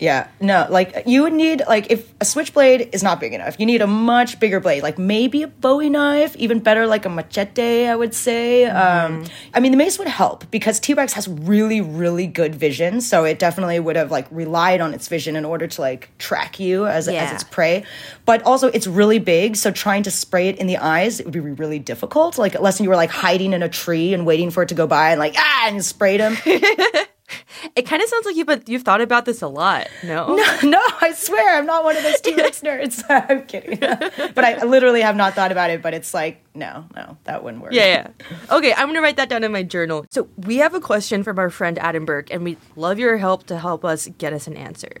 Yeah, 0.00 0.28
no, 0.40 0.66
like 0.68 1.04
you 1.06 1.22
would 1.22 1.32
need 1.32 1.62
like 1.68 1.90
if 1.90 2.12
a 2.20 2.24
switchblade 2.24 2.90
is 2.92 3.02
not 3.02 3.20
big 3.20 3.32
enough, 3.32 3.60
you 3.60 3.64
need 3.64 3.80
a 3.80 3.86
much 3.86 4.40
bigger 4.40 4.58
blade, 4.58 4.82
like 4.82 4.98
maybe 4.98 5.44
a 5.44 5.46
Bowie 5.46 5.88
knife, 5.88 6.34
even 6.36 6.58
better 6.58 6.86
like 6.86 7.06
a 7.06 7.08
machete, 7.08 7.86
I 7.86 7.94
would 7.94 8.12
say. 8.12 8.64
Um, 8.64 9.24
I 9.54 9.60
mean, 9.60 9.70
the 9.70 9.78
mace 9.78 9.98
would 9.98 10.08
help 10.08 10.50
because 10.50 10.80
T 10.80 10.94
Rex 10.94 11.12
has 11.12 11.28
really, 11.28 11.80
really 11.80 12.26
good 12.26 12.56
vision, 12.56 13.00
so 13.00 13.24
it 13.24 13.38
definitely 13.38 13.78
would 13.78 13.94
have 13.94 14.10
like 14.10 14.26
relied 14.32 14.80
on 14.80 14.94
its 14.94 15.06
vision 15.06 15.36
in 15.36 15.44
order 15.44 15.68
to 15.68 15.80
like 15.80 16.10
track 16.18 16.58
you 16.58 16.86
as 16.86 17.06
as 17.06 17.32
its 17.32 17.44
prey. 17.44 17.84
But 18.26 18.42
also, 18.42 18.68
it's 18.68 18.88
really 18.88 19.20
big, 19.20 19.54
so 19.54 19.70
trying 19.70 20.02
to 20.02 20.10
spray 20.10 20.48
it 20.48 20.58
in 20.58 20.66
the 20.66 20.78
eyes 20.78 21.20
it 21.20 21.24
would 21.26 21.32
be 21.32 21.40
really 21.40 21.78
difficult. 21.78 22.36
Like 22.36 22.56
unless 22.56 22.80
you 22.80 22.88
were 22.88 22.96
like 22.96 23.10
hiding 23.10 23.52
in 23.52 23.62
a 23.62 23.68
tree 23.68 24.12
and 24.12 24.26
waiting 24.26 24.50
for 24.50 24.64
it 24.64 24.70
to 24.70 24.74
go 24.74 24.88
by 24.88 25.12
and 25.12 25.20
like 25.20 25.34
ah 25.38 25.68
and 25.68 25.84
sprayed 25.84 26.20
him. 26.20 26.36
It 27.76 27.86
kind 27.86 28.02
of 28.02 28.08
sounds 28.08 28.26
like 28.26 28.36
you, 28.36 28.44
but 28.44 28.68
you've 28.68 28.82
thought 28.82 29.00
about 29.00 29.24
this 29.24 29.40
a 29.40 29.48
lot. 29.48 29.88
No. 30.04 30.36
No, 30.62 30.80
I 31.00 31.12
swear 31.16 31.56
I'm 31.56 31.64
not 31.66 31.82
one 31.82 31.96
of 31.96 32.02
those 32.02 32.20
T 32.20 32.34
Rex 32.34 32.60
nerds. 32.64 33.02
I'm 33.08 33.46
kidding. 33.46 33.78
but 33.78 34.44
I 34.44 34.62
literally 34.64 35.00
have 35.00 35.16
not 35.16 35.34
thought 35.34 35.50
about 35.50 35.70
it, 35.70 35.80
but 35.80 35.94
it's 35.94 36.12
like, 36.12 36.44
no, 36.54 36.84
no, 36.94 37.16
that 37.24 37.42
wouldn't 37.42 37.62
work. 37.62 37.72
Yeah, 37.72 37.86
yeah. 38.20 38.26
Okay, 38.54 38.74
I'm 38.74 38.86
gonna 38.88 39.00
write 39.00 39.16
that 39.16 39.28
down 39.30 39.44
in 39.44 39.50
my 39.52 39.62
journal. 39.62 40.04
So 40.10 40.28
we 40.36 40.58
have 40.58 40.74
a 40.74 40.80
question 40.80 41.24
from 41.24 41.38
our 41.38 41.48
friend 41.48 41.78
Adam 41.78 42.04
Burke, 42.04 42.30
and 42.30 42.44
we'd 42.44 42.58
love 42.76 42.98
your 42.98 43.16
help 43.16 43.46
to 43.46 43.58
help 43.58 43.84
us 43.84 44.08
get 44.18 44.32
us 44.34 44.46
an 44.46 44.56
answer. 44.56 44.92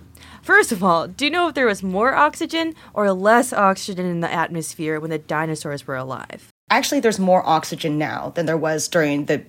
First 0.42 0.72
of 0.72 0.82
all, 0.82 1.06
do 1.06 1.26
you 1.26 1.30
know 1.30 1.48
if 1.48 1.54
there 1.54 1.66
was 1.66 1.82
more 1.82 2.14
oxygen 2.14 2.74
or 2.94 3.12
less 3.12 3.52
oxygen 3.52 4.06
in 4.06 4.20
the 4.20 4.32
atmosphere 4.32 4.98
when 5.00 5.10
the 5.10 5.18
dinosaurs 5.18 5.86
were 5.86 5.96
alive? 5.96 6.48
Actually, 6.70 7.00
there's 7.00 7.18
more 7.18 7.46
oxygen 7.46 7.98
now 7.98 8.32
than 8.34 8.46
there 8.46 8.56
was 8.56 8.88
during 8.88 9.26
the 9.26 9.44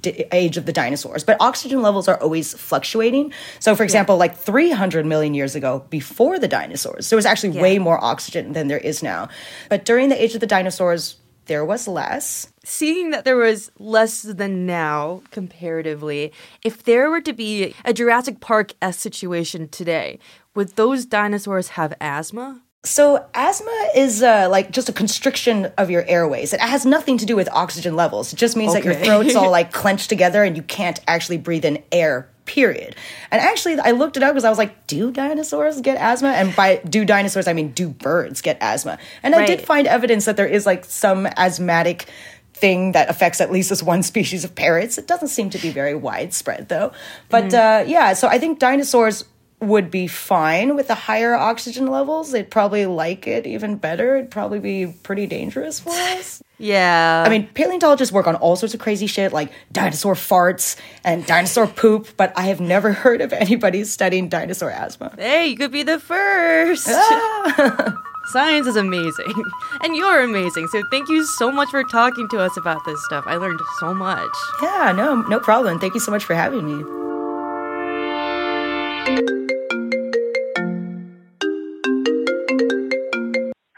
d- 0.00 0.24
age 0.32 0.56
of 0.56 0.66
the 0.66 0.72
dinosaurs, 0.72 1.24
but 1.24 1.36
oxygen 1.40 1.82
levels 1.82 2.08
are 2.08 2.20
always 2.20 2.54
fluctuating. 2.54 3.32
So, 3.60 3.74
for 3.74 3.82
example, 3.82 4.16
like 4.16 4.36
300 4.36 5.06
million 5.06 5.34
years 5.34 5.54
ago, 5.54 5.84
before 5.90 6.38
the 6.38 6.48
dinosaurs, 6.48 7.10
there 7.10 7.16
was 7.16 7.26
actually 7.26 7.58
way 7.60 7.78
more 7.78 8.02
oxygen 8.02 8.52
than 8.52 8.68
there 8.68 8.78
is 8.78 9.02
now. 9.02 9.28
But 9.68 9.84
during 9.84 10.08
the 10.08 10.22
age 10.22 10.34
of 10.34 10.40
the 10.40 10.46
dinosaurs, 10.46 11.16
there 11.46 11.64
was 11.64 11.86
less. 11.86 12.52
Seeing 12.64 13.10
that 13.10 13.24
there 13.24 13.36
was 13.36 13.70
less 13.78 14.22
than 14.22 14.64
now 14.64 15.22
comparatively, 15.30 16.32
if 16.62 16.82
there 16.82 17.10
were 17.10 17.20
to 17.20 17.32
be 17.32 17.74
a 17.84 17.92
Jurassic 17.92 18.40
Park 18.40 18.72
S 18.80 18.98
situation 18.98 19.68
today, 19.68 20.18
would 20.54 20.76
those 20.76 21.04
dinosaurs 21.04 21.70
have 21.70 21.94
asthma? 22.00 22.62
So 22.84 23.26
asthma 23.32 23.88
is 23.96 24.22
uh, 24.22 24.48
like 24.50 24.70
just 24.70 24.90
a 24.90 24.92
constriction 24.92 25.72
of 25.78 25.90
your 25.90 26.04
airways. 26.04 26.52
It 26.52 26.60
has 26.60 26.84
nothing 26.84 27.16
to 27.18 27.26
do 27.26 27.34
with 27.34 27.48
oxygen 27.50 27.96
levels. 27.96 28.32
It 28.32 28.36
just 28.36 28.56
means 28.56 28.74
that 28.74 28.84
your 28.84 28.94
throat's 28.94 29.34
all 29.34 29.50
like 29.58 29.72
clenched 29.72 30.10
together 30.10 30.44
and 30.44 30.54
you 30.54 30.62
can't 30.62 31.00
actually 31.08 31.38
breathe 31.38 31.64
in 31.64 31.82
air. 31.90 32.28
Period. 32.44 32.94
And 33.30 33.40
actually, 33.40 33.80
I 33.80 33.92
looked 33.92 34.18
it 34.18 34.22
up 34.22 34.34
because 34.34 34.44
I 34.44 34.50
was 34.50 34.58
like, 34.58 34.86
"Do 34.86 35.10
dinosaurs 35.10 35.80
get 35.80 35.96
asthma?" 35.96 36.28
And 36.28 36.54
by 36.54 36.76
"do 36.86 37.06
dinosaurs," 37.06 37.48
I 37.48 37.54
mean 37.54 37.70
"do 37.70 37.88
birds 37.88 38.42
get 38.42 38.58
asthma?" 38.60 38.98
And 39.22 39.34
I 39.34 39.46
did 39.46 39.62
find 39.62 39.86
evidence 39.86 40.26
that 40.26 40.36
there 40.36 40.46
is 40.46 40.66
like 40.66 40.84
some 40.84 41.24
asthmatic 41.24 42.06
thing 42.52 42.92
that 42.92 43.08
affects 43.08 43.40
at 43.40 43.50
least 43.50 43.70
this 43.70 43.82
one 43.82 44.02
species 44.12 44.44
of 44.44 44.54
parrots. 44.54 44.98
It 44.98 45.06
doesn't 45.06 45.28
seem 45.28 45.48
to 45.50 45.58
be 45.58 45.70
very 45.70 45.94
widespread 45.94 46.68
though. 46.68 46.92
But 47.30 47.54
uh, 47.54 47.84
yeah, 47.86 48.12
so 48.12 48.28
I 48.28 48.38
think 48.38 48.58
dinosaurs 48.58 49.24
would 49.60 49.90
be 49.90 50.06
fine 50.06 50.76
with 50.76 50.88
the 50.88 50.94
higher 50.94 51.34
oxygen 51.34 51.86
levels. 51.86 52.32
They'd 52.32 52.50
probably 52.50 52.86
like 52.86 53.26
it 53.26 53.46
even 53.46 53.76
better. 53.76 54.16
It'd 54.16 54.30
probably 54.30 54.60
be 54.60 54.92
pretty 55.02 55.26
dangerous 55.26 55.80
for 55.80 55.90
us. 55.92 56.42
Yeah. 56.58 57.24
I 57.26 57.28
mean, 57.28 57.48
paleontologists 57.54 58.12
work 58.12 58.26
on 58.26 58.36
all 58.36 58.56
sorts 58.56 58.74
of 58.74 58.80
crazy 58.80 59.06
shit 59.06 59.32
like 59.32 59.52
dinosaur 59.72 60.14
farts 60.14 60.76
and 61.02 61.26
dinosaur 61.26 61.66
poop, 61.66 62.08
but 62.16 62.32
I 62.36 62.42
have 62.42 62.60
never 62.60 62.92
heard 63.04 63.20
of 63.20 63.32
anybody 63.32 63.84
studying 63.84 64.28
dinosaur 64.28 64.70
asthma. 64.70 65.14
Hey, 65.16 65.48
you 65.48 65.56
could 65.56 65.72
be 65.72 65.82
the 65.82 65.98
first. 65.98 66.86
Ah. 66.88 68.02
Science 68.26 68.66
is 68.66 68.76
amazing. 68.76 69.34
And 69.82 69.94
you're 69.94 70.22
amazing. 70.22 70.66
So 70.68 70.82
thank 70.90 71.10
you 71.10 71.26
so 71.26 71.52
much 71.52 71.68
for 71.68 71.84
talking 71.84 72.26
to 72.30 72.38
us 72.38 72.56
about 72.56 72.82
this 72.86 73.04
stuff. 73.04 73.24
I 73.26 73.36
learned 73.36 73.60
so 73.80 73.92
much. 73.92 74.30
Yeah, 74.62 74.92
no, 74.96 75.16
no 75.22 75.38
problem. 75.40 75.78
Thank 75.78 75.92
you 75.92 76.00
so 76.00 76.10
much 76.10 76.24
for 76.24 76.34
having 76.34 76.64
me. 76.64 77.13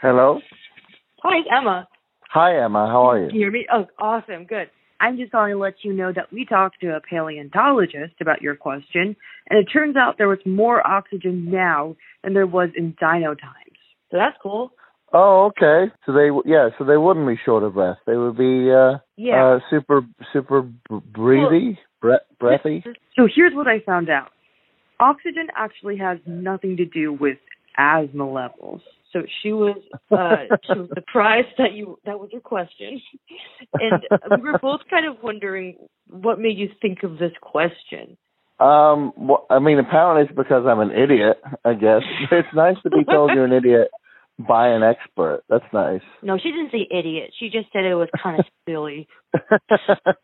Hello. 0.07 0.39
Hi, 1.21 1.39
Emma. 1.59 1.85
Hi, 2.29 2.63
Emma. 2.63 2.87
How 2.87 3.09
are 3.09 3.17
Can 3.17 3.25
you? 3.25 3.33
you 3.33 3.39
hear 3.41 3.51
me? 3.51 3.67
Oh, 3.73 3.87
awesome. 3.99 4.45
Good. 4.45 4.69
I'm 5.01 5.17
just 5.17 5.33
calling 5.33 5.51
to 5.51 5.59
let 5.59 5.83
you 5.83 5.91
know 5.91 6.13
that 6.15 6.31
we 6.31 6.45
talked 6.45 6.79
to 6.79 6.95
a 6.95 7.01
paleontologist 7.01 8.13
about 8.21 8.41
your 8.41 8.55
question, 8.55 9.17
and 9.49 9.59
it 9.59 9.65
turns 9.65 9.97
out 9.97 10.17
there 10.17 10.29
was 10.29 10.39
more 10.45 10.85
oxygen 10.87 11.51
now 11.51 11.97
than 12.23 12.33
there 12.33 12.47
was 12.47 12.69
in 12.77 12.95
dino 12.97 13.35
times. 13.35 13.77
So 14.09 14.15
that's 14.15 14.37
cool. 14.41 14.71
Oh, 15.11 15.51
okay. 15.51 15.91
So 16.05 16.13
they, 16.13 16.29
yeah, 16.49 16.69
so 16.79 16.85
they 16.85 16.95
wouldn't 16.95 17.27
be 17.27 17.35
short 17.43 17.63
of 17.63 17.73
breath. 17.73 17.97
They 18.07 18.15
would 18.15 18.37
be, 18.37 18.71
uh, 18.71 18.99
Yeah. 19.17 19.55
uh 19.55 19.59
super, 19.69 20.03
super 20.31 20.61
breathy, 20.89 21.79
bre- 21.99 22.23
breathy. 22.39 22.81
So 23.17 23.27
here's 23.35 23.53
what 23.53 23.67
I 23.67 23.81
found 23.81 24.09
out. 24.09 24.29
Oxygen 25.01 25.47
actually 25.53 25.97
has 25.97 26.19
nothing 26.25 26.77
to 26.77 26.85
do 26.85 27.11
with 27.11 27.39
asthma 27.77 28.31
levels. 28.31 28.81
So 29.13 29.21
she 29.41 29.53
was 29.53 29.77
uh, 30.11 30.57
she 30.65 30.79
was 30.79 30.89
surprised 30.93 31.47
that 31.57 31.73
you 31.73 31.97
that 32.05 32.19
was 32.19 32.29
your 32.31 32.41
question, 32.41 33.01
and 33.73 34.03
we 34.31 34.49
were 34.51 34.59
both 34.59 34.81
kind 34.89 35.07
of 35.07 35.23
wondering 35.23 35.77
what 36.09 36.39
made 36.39 36.57
you 36.57 36.69
think 36.81 37.03
of 37.03 37.17
this 37.17 37.31
question. 37.41 38.17
Um, 38.59 39.13
well, 39.15 39.45
I 39.49 39.59
mean, 39.59 39.79
apparently 39.79 40.23
it's 40.23 40.35
because 40.35 40.65
I'm 40.67 40.79
an 40.79 40.91
idiot. 40.91 41.39
I 41.63 41.73
guess 41.73 42.01
it's 42.31 42.47
nice 42.55 42.75
to 42.83 42.89
be 42.89 43.05
told 43.05 43.31
you're 43.33 43.45
an 43.45 43.53
idiot 43.53 43.89
by 44.39 44.69
an 44.69 44.83
expert. 44.83 45.43
That's 45.49 45.65
nice. 45.73 46.01
No, 46.21 46.37
she 46.37 46.51
didn't 46.51 46.71
say 46.71 46.87
idiot. 46.91 47.31
She 47.39 47.49
just 47.49 47.67
said 47.73 47.85
it 47.85 47.95
was 47.95 48.09
kind 48.21 48.39
of 48.39 48.45
silly. 48.67 49.07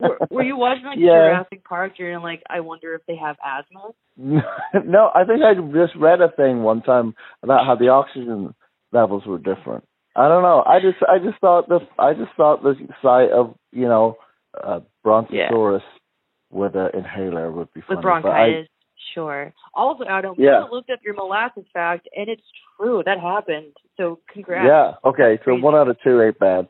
Were, 0.00 0.18
were 0.30 0.42
you 0.42 0.56
watching 0.56 0.84
like 0.84 0.98
Yeah. 0.98 1.30
Jurassic 1.30 1.64
Park? 1.64 1.92
You're 1.98 2.20
like, 2.20 2.42
I 2.48 2.60
wonder 2.60 2.94
if 2.94 3.02
they 3.06 3.16
have 3.16 3.36
asthma. 3.44 3.90
no, 4.84 5.10
I 5.14 5.24
think 5.24 5.40
I 5.42 5.54
just 5.54 5.96
read 5.98 6.20
a 6.20 6.30
thing 6.30 6.62
one 6.62 6.82
time 6.82 7.14
about 7.42 7.66
how 7.66 7.74
the 7.76 7.88
oxygen 7.88 8.54
levels 8.94 9.26
were 9.26 9.36
different. 9.38 9.84
I 10.16 10.28
don't 10.28 10.42
know. 10.42 10.62
I 10.64 10.78
just 10.80 10.98
I 11.06 11.18
just 11.18 11.38
thought 11.40 11.68
the 11.68 11.80
I 11.98 12.14
just 12.14 12.30
thought 12.36 12.62
the 12.62 12.74
sight 13.02 13.30
of 13.30 13.54
you 13.72 13.86
know 13.88 14.16
uh, 14.62 14.80
Brontosaurus 15.02 15.82
with 16.50 16.74
an 16.76 16.90
inhaler 16.94 17.50
would 17.50 17.72
be 17.74 17.80
funny. 17.82 17.96
with 17.96 18.04
but 18.04 18.08
I- 18.10 18.20
bronchitis. 18.22 18.68
Sure. 19.12 19.52
Also, 19.74 20.04
Adam, 20.08 20.34
we 20.38 20.44
Yeah. 20.46 20.62
also 20.62 20.74
looked 20.74 20.90
up 20.90 20.98
your 21.04 21.14
molasses 21.14 21.64
fact, 21.72 22.08
and 22.16 22.28
it's 22.28 22.42
true. 22.80 23.02
That 23.04 23.20
happened. 23.20 23.72
So 23.96 24.18
congrats. 24.32 24.66
yeah. 24.66 24.94
Okay. 25.08 25.36
So 25.40 25.44
Crazy. 25.52 25.62
one 25.62 25.74
out 25.74 25.88
of 25.88 25.96
two 26.02 26.20
ain't 26.22 26.38
bad. 26.38 26.68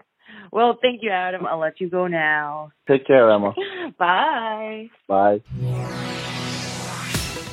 Well, 0.50 0.76
thank 0.82 1.02
you, 1.02 1.10
Adam. 1.10 1.46
I'll 1.46 1.58
let 1.60 1.80
you 1.80 1.88
go 1.88 2.06
now. 2.06 2.72
Take 2.88 3.06
care, 3.06 3.30
Emma. 3.30 3.54
Bye. 3.98 4.90
Bye. 5.08 5.40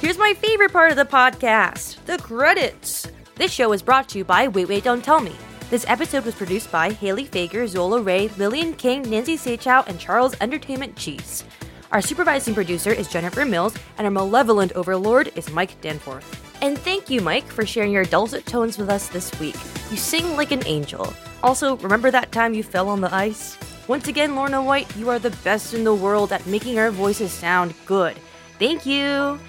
Here's 0.02 0.18
my 0.18 0.34
favorite 0.42 0.72
part 0.74 0.90
of 0.92 0.98
the 0.98 1.06
podcast 1.06 2.04
the 2.06 2.18
credits. 2.18 3.11
This 3.42 3.52
show 3.52 3.74
is 3.74 3.82
brought 3.82 4.08
to 4.10 4.20
you 4.20 4.24
by 4.24 4.50
Wait 4.50 4.70
Wait 4.70 4.84
Don't 4.84 5.04
Tell 5.04 5.20
Me. 5.20 5.36
This 5.72 5.84
episode 5.88 6.26
was 6.26 6.36
produced 6.36 6.72
by 6.72 6.92
Haley 6.92 7.26
Fager, 7.26 7.68
Zola 7.68 8.00
Ray, 8.00 8.28
Lillian 8.38 8.76
King, 8.76 9.02
Nancy 9.10 9.36
Saechao, 9.36 9.88
and 9.88 10.00
Charles 10.00 10.36
Entertainment 10.40 10.96
Cheese. 10.96 11.44
Our 11.92 12.04
supervising 12.04 12.54
producer 12.54 12.92
is 12.92 13.08
Jennifer 13.08 13.44
Mills, 13.44 13.76
and 13.98 14.06
our 14.06 14.12
malevolent 14.12 14.74
overlord 14.74 15.32
is 15.36 15.50
Mike 15.50 15.82
Danforth. 15.82 16.62
And 16.62 16.78
thank 16.78 17.10
you, 17.10 17.20
Mike, 17.20 17.48
for 17.48 17.66
sharing 17.66 17.92
your 17.92 18.06
dulcet 18.06 18.46
tones 18.46 18.78
with 18.78 18.92
us 18.92 19.08
this 19.08 19.32
week. 19.40 19.58
You 19.90 19.98
sing 19.98 20.36
like 20.36 20.52
an 20.52 20.62
angel. 20.68 21.12
Also, 21.42 21.78
remember 21.78 22.12
that 22.12 22.32
time 22.32 22.54
you 22.54 22.62
fell 22.62 22.90
on 22.90 23.02
the 23.02 23.12
ice? 23.12 23.58
Once 23.88 24.08
again, 24.08 24.36
Lorna 24.36 24.62
White, 24.62 24.96
you 24.96 25.10
are 25.10 25.18
the 25.18 25.36
best 25.44 25.74
in 25.74 25.84
the 25.84 25.96
world 25.96 26.32
at 26.32 26.46
making 26.46 26.78
our 26.78 26.92
voices 26.92 27.32
sound 27.34 27.74
good. 27.88 28.16
Thank 28.60 28.86
you! 28.86 29.40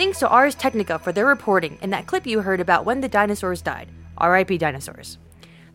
Thanks 0.00 0.18
to 0.20 0.28
Ars 0.30 0.54
Technica 0.54 0.98
for 0.98 1.12
their 1.12 1.26
reporting 1.26 1.76
and 1.82 1.92
that 1.92 2.06
clip 2.06 2.26
you 2.26 2.40
heard 2.40 2.58
about 2.58 2.86
when 2.86 3.02
the 3.02 3.08
dinosaurs 3.08 3.60
died. 3.60 3.90
RIP 4.18 4.58
dinosaurs. 4.58 5.18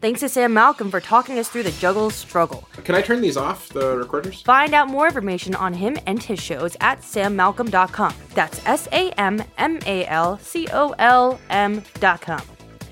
Thanks 0.02 0.22
to 0.22 0.30
Sam 0.30 0.52
Malcolm 0.52 0.90
for 0.90 1.00
talking 1.00 1.38
us 1.38 1.48
through 1.48 1.62
the 1.62 1.72
juggle 1.74 2.10
struggle. 2.10 2.68
Can 2.84 2.96
I 2.96 3.04
turn 3.04 3.22
these 3.22 3.38
off, 3.38 3.70
the 3.70 3.96
recorders? 3.96 4.42
Find 4.42 4.74
out 4.74 4.88
more 4.88 5.06
information 5.06 5.54
on 5.54 5.76
him 5.76 5.96
and 6.08 6.24
his 6.24 6.42
shows 6.42 6.76
at 6.82 7.02
sammalcolm.com. 7.02 8.16
That's 8.34 8.66
S 8.66 8.88
A 8.92 9.12
M 9.12 9.44
M 9.60 9.78
A 9.86 10.08
L 10.08 10.40
C 10.40 10.68
O 10.74 10.96
L 10.98 11.40
M.com. 11.52 12.42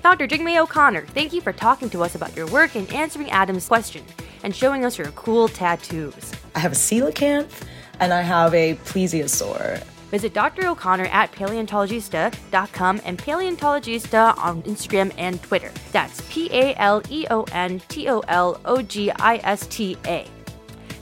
Dr. 0.04 0.28
Jingmai 0.28 0.62
O'Connor, 0.62 1.04
thank 1.06 1.32
you 1.32 1.40
for 1.40 1.52
talking 1.52 1.90
to 1.90 2.04
us 2.04 2.14
about 2.14 2.36
your 2.36 2.46
work 2.46 2.76
and 2.76 2.88
answering 2.92 3.28
Adam's 3.32 3.66
question 3.66 4.04
and 4.44 4.54
showing 4.54 4.84
us 4.84 4.96
your 4.96 5.08
cool 5.16 5.48
tattoos. 5.48 6.30
I 6.54 6.60
have 6.60 6.70
a 6.70 6.76
coelacanth 6.76 7.66
and 7.98 8.12
I 8.12 8.22
have 8.22 8.54
a 8.54 8.76
plesiosaur. 8.84 9.84
Visit 10.14 10.32
Dr. 10.32 10.68
O'Connor 10.68 11.06
at 11.06 11.32
paleontologista.com 11.32 13.00
and 13.04 13.18
paleontologista 13.18 14.38
on 14.38 14.62
Instagram 14.62 15.12
and 15.18 15.42
Twitter. 15.42 15.72
That's 15.90 16.20
P 16.30 16.48
A 16.52 16.72
L 16.76 17.02
E 17.10 17.26
O 17.32 17.42
N 17.50 17.80
T 17.88 18.08
O 18.08 18.20
L 18.28 18.60
O 18.64 18.80
G 18.80 19.10
I 19.10 19.40
S 19.42 19.66
T 19.66 19.96
A. 20.06 20.24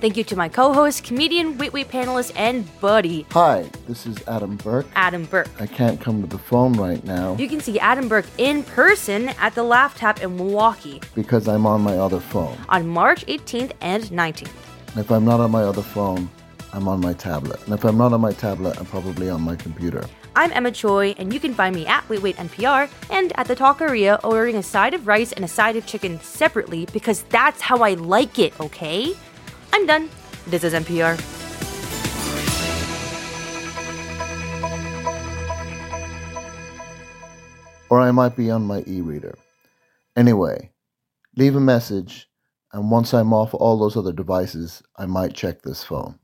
Thank 0.01 0.17
you 0.17 0.25
to 0.25 0.35
my 0.35 0.49
co 0.49 0.73
host, 0.73 1.05
comedian, 1.05 1.59
Wait 1.59 1.75
Wait 1.75 1.91
panelist, 1.91 2.33
and 2.37 2.65
buddy, 2.81 3.27
Hi, 3.33 3.69
this 3.87 4.07
is 4.07 4.17
Adam 4.27 4.57
Burke. 4.57 4.87
Adam 4.95 5.27
Burke. 5.27 5.51
I 5.61 5.67
can't 5.67 6.01
come 6.01 6.23
to 6.23 6.27
the 6.27 6.39
phone 6.39 6.73
right 6.73 7.05
now 7.05 7.37
You 7.37 7.49
can 7.51 7.61
see 7.61 7.79
Adam 7.81 8.09
Burke 8.09 8.25
in 8.39 8.63
person 8.63 9.29
at 9.39 9.55
the 9.55 9.63
Laugh 9.63 9.95
Tap 9.95 10.23
in 10.23 10.39
Milwaukee 10.39 11.03
because 11.15 11.49
I'm 11.49 11.67
on 11.67 11.83
my 11.83 11.99
other 11.99 12.19
phone. 12.19 12.57
on 12.71 12.87
March 12.89 13.27
18th 13.27 13.73
and 13.83 14.05
19th. 14.05 14.49
If 14.97 15.11
I'm 15.11 15.27
not 15.27 15.39
on 15.41 15.51
my 15.51 15.65
other 15.65 15.83
phone, 15.83 16.31
I'm 16.75 16.89
on 16.89 17.01
my 17.01 17.13
tablet. 17.13 17.63
And 17.65 17.75
if 17.75 17.85
I'm 17.85 17.99
not 17.99 18.15
on 18.15 18.21
my 18.23 18.33
tablet, 18.33 18.79
I'm 18.79 18.87
probably 18.87 19.29
on 19.29 19.43
my 19.43 19.57
computer. 19.57 20.05
I'm 20.35 20.51
Emma 20.53 20.73
Choi, 20.73 21.11
and 21.19 21.31
you 21.31 21.39
can 21.39 21.53
find 21.53 21.75
me 21.75 21.87
at 21.87 22.09
Wait 22.09 22.23
Wait 22.23 22.37
NPR 22.37 22.89
and 23.11 23.33
at 23.39 23.47
the 23.47 23.55
Taqueria 23.55 24.19
ordering 24.25 24.57
a 24.57 24.63
side 24.63 24.95
of 24.95 25.07
rice 25.07 25.33
and 25.33 25.45
a 25.45 25.49
side 25.49 25.77
of 25.77 25.85
chicken 25.85 26.19
separately 26.21 26.87
because 26.93 27.25
that's 27.25 27.61
how 27.61 27.79
I 27.83 27.95
like 27.95 28.39
it, 28.39 28.59
okay? 28.59 29.15
I'm 29.75 29.87
done. 29.87 30.09
This 30.47 30.65
is 30.65 30.73
NPR. 30.73 31.21
Or 37.91 38.01
I 38.01 38.11
might 38.11 38.35
be 38.35 38.51
on 38.51 38.65
my 38.65 38.83
e 38.87 39.03
reader. 39.03 39.37
Anyway, 40.17 40.71
leave 41.37 41.55
a 41.55 41.61
message, 41.61 42.31
and 42.73 42.91
once 42.91 43.13
I'm 43.13 43.35
off 43.35 43.53
all 43.53 43.79
those 43.79 43.99
other 43.99 44.15
devices, 44.15 44.83
I 44.97 45.05
might 45.05 45.35
check 45.35 45.61
this 45.61 45.85
phone. 45.85 46.19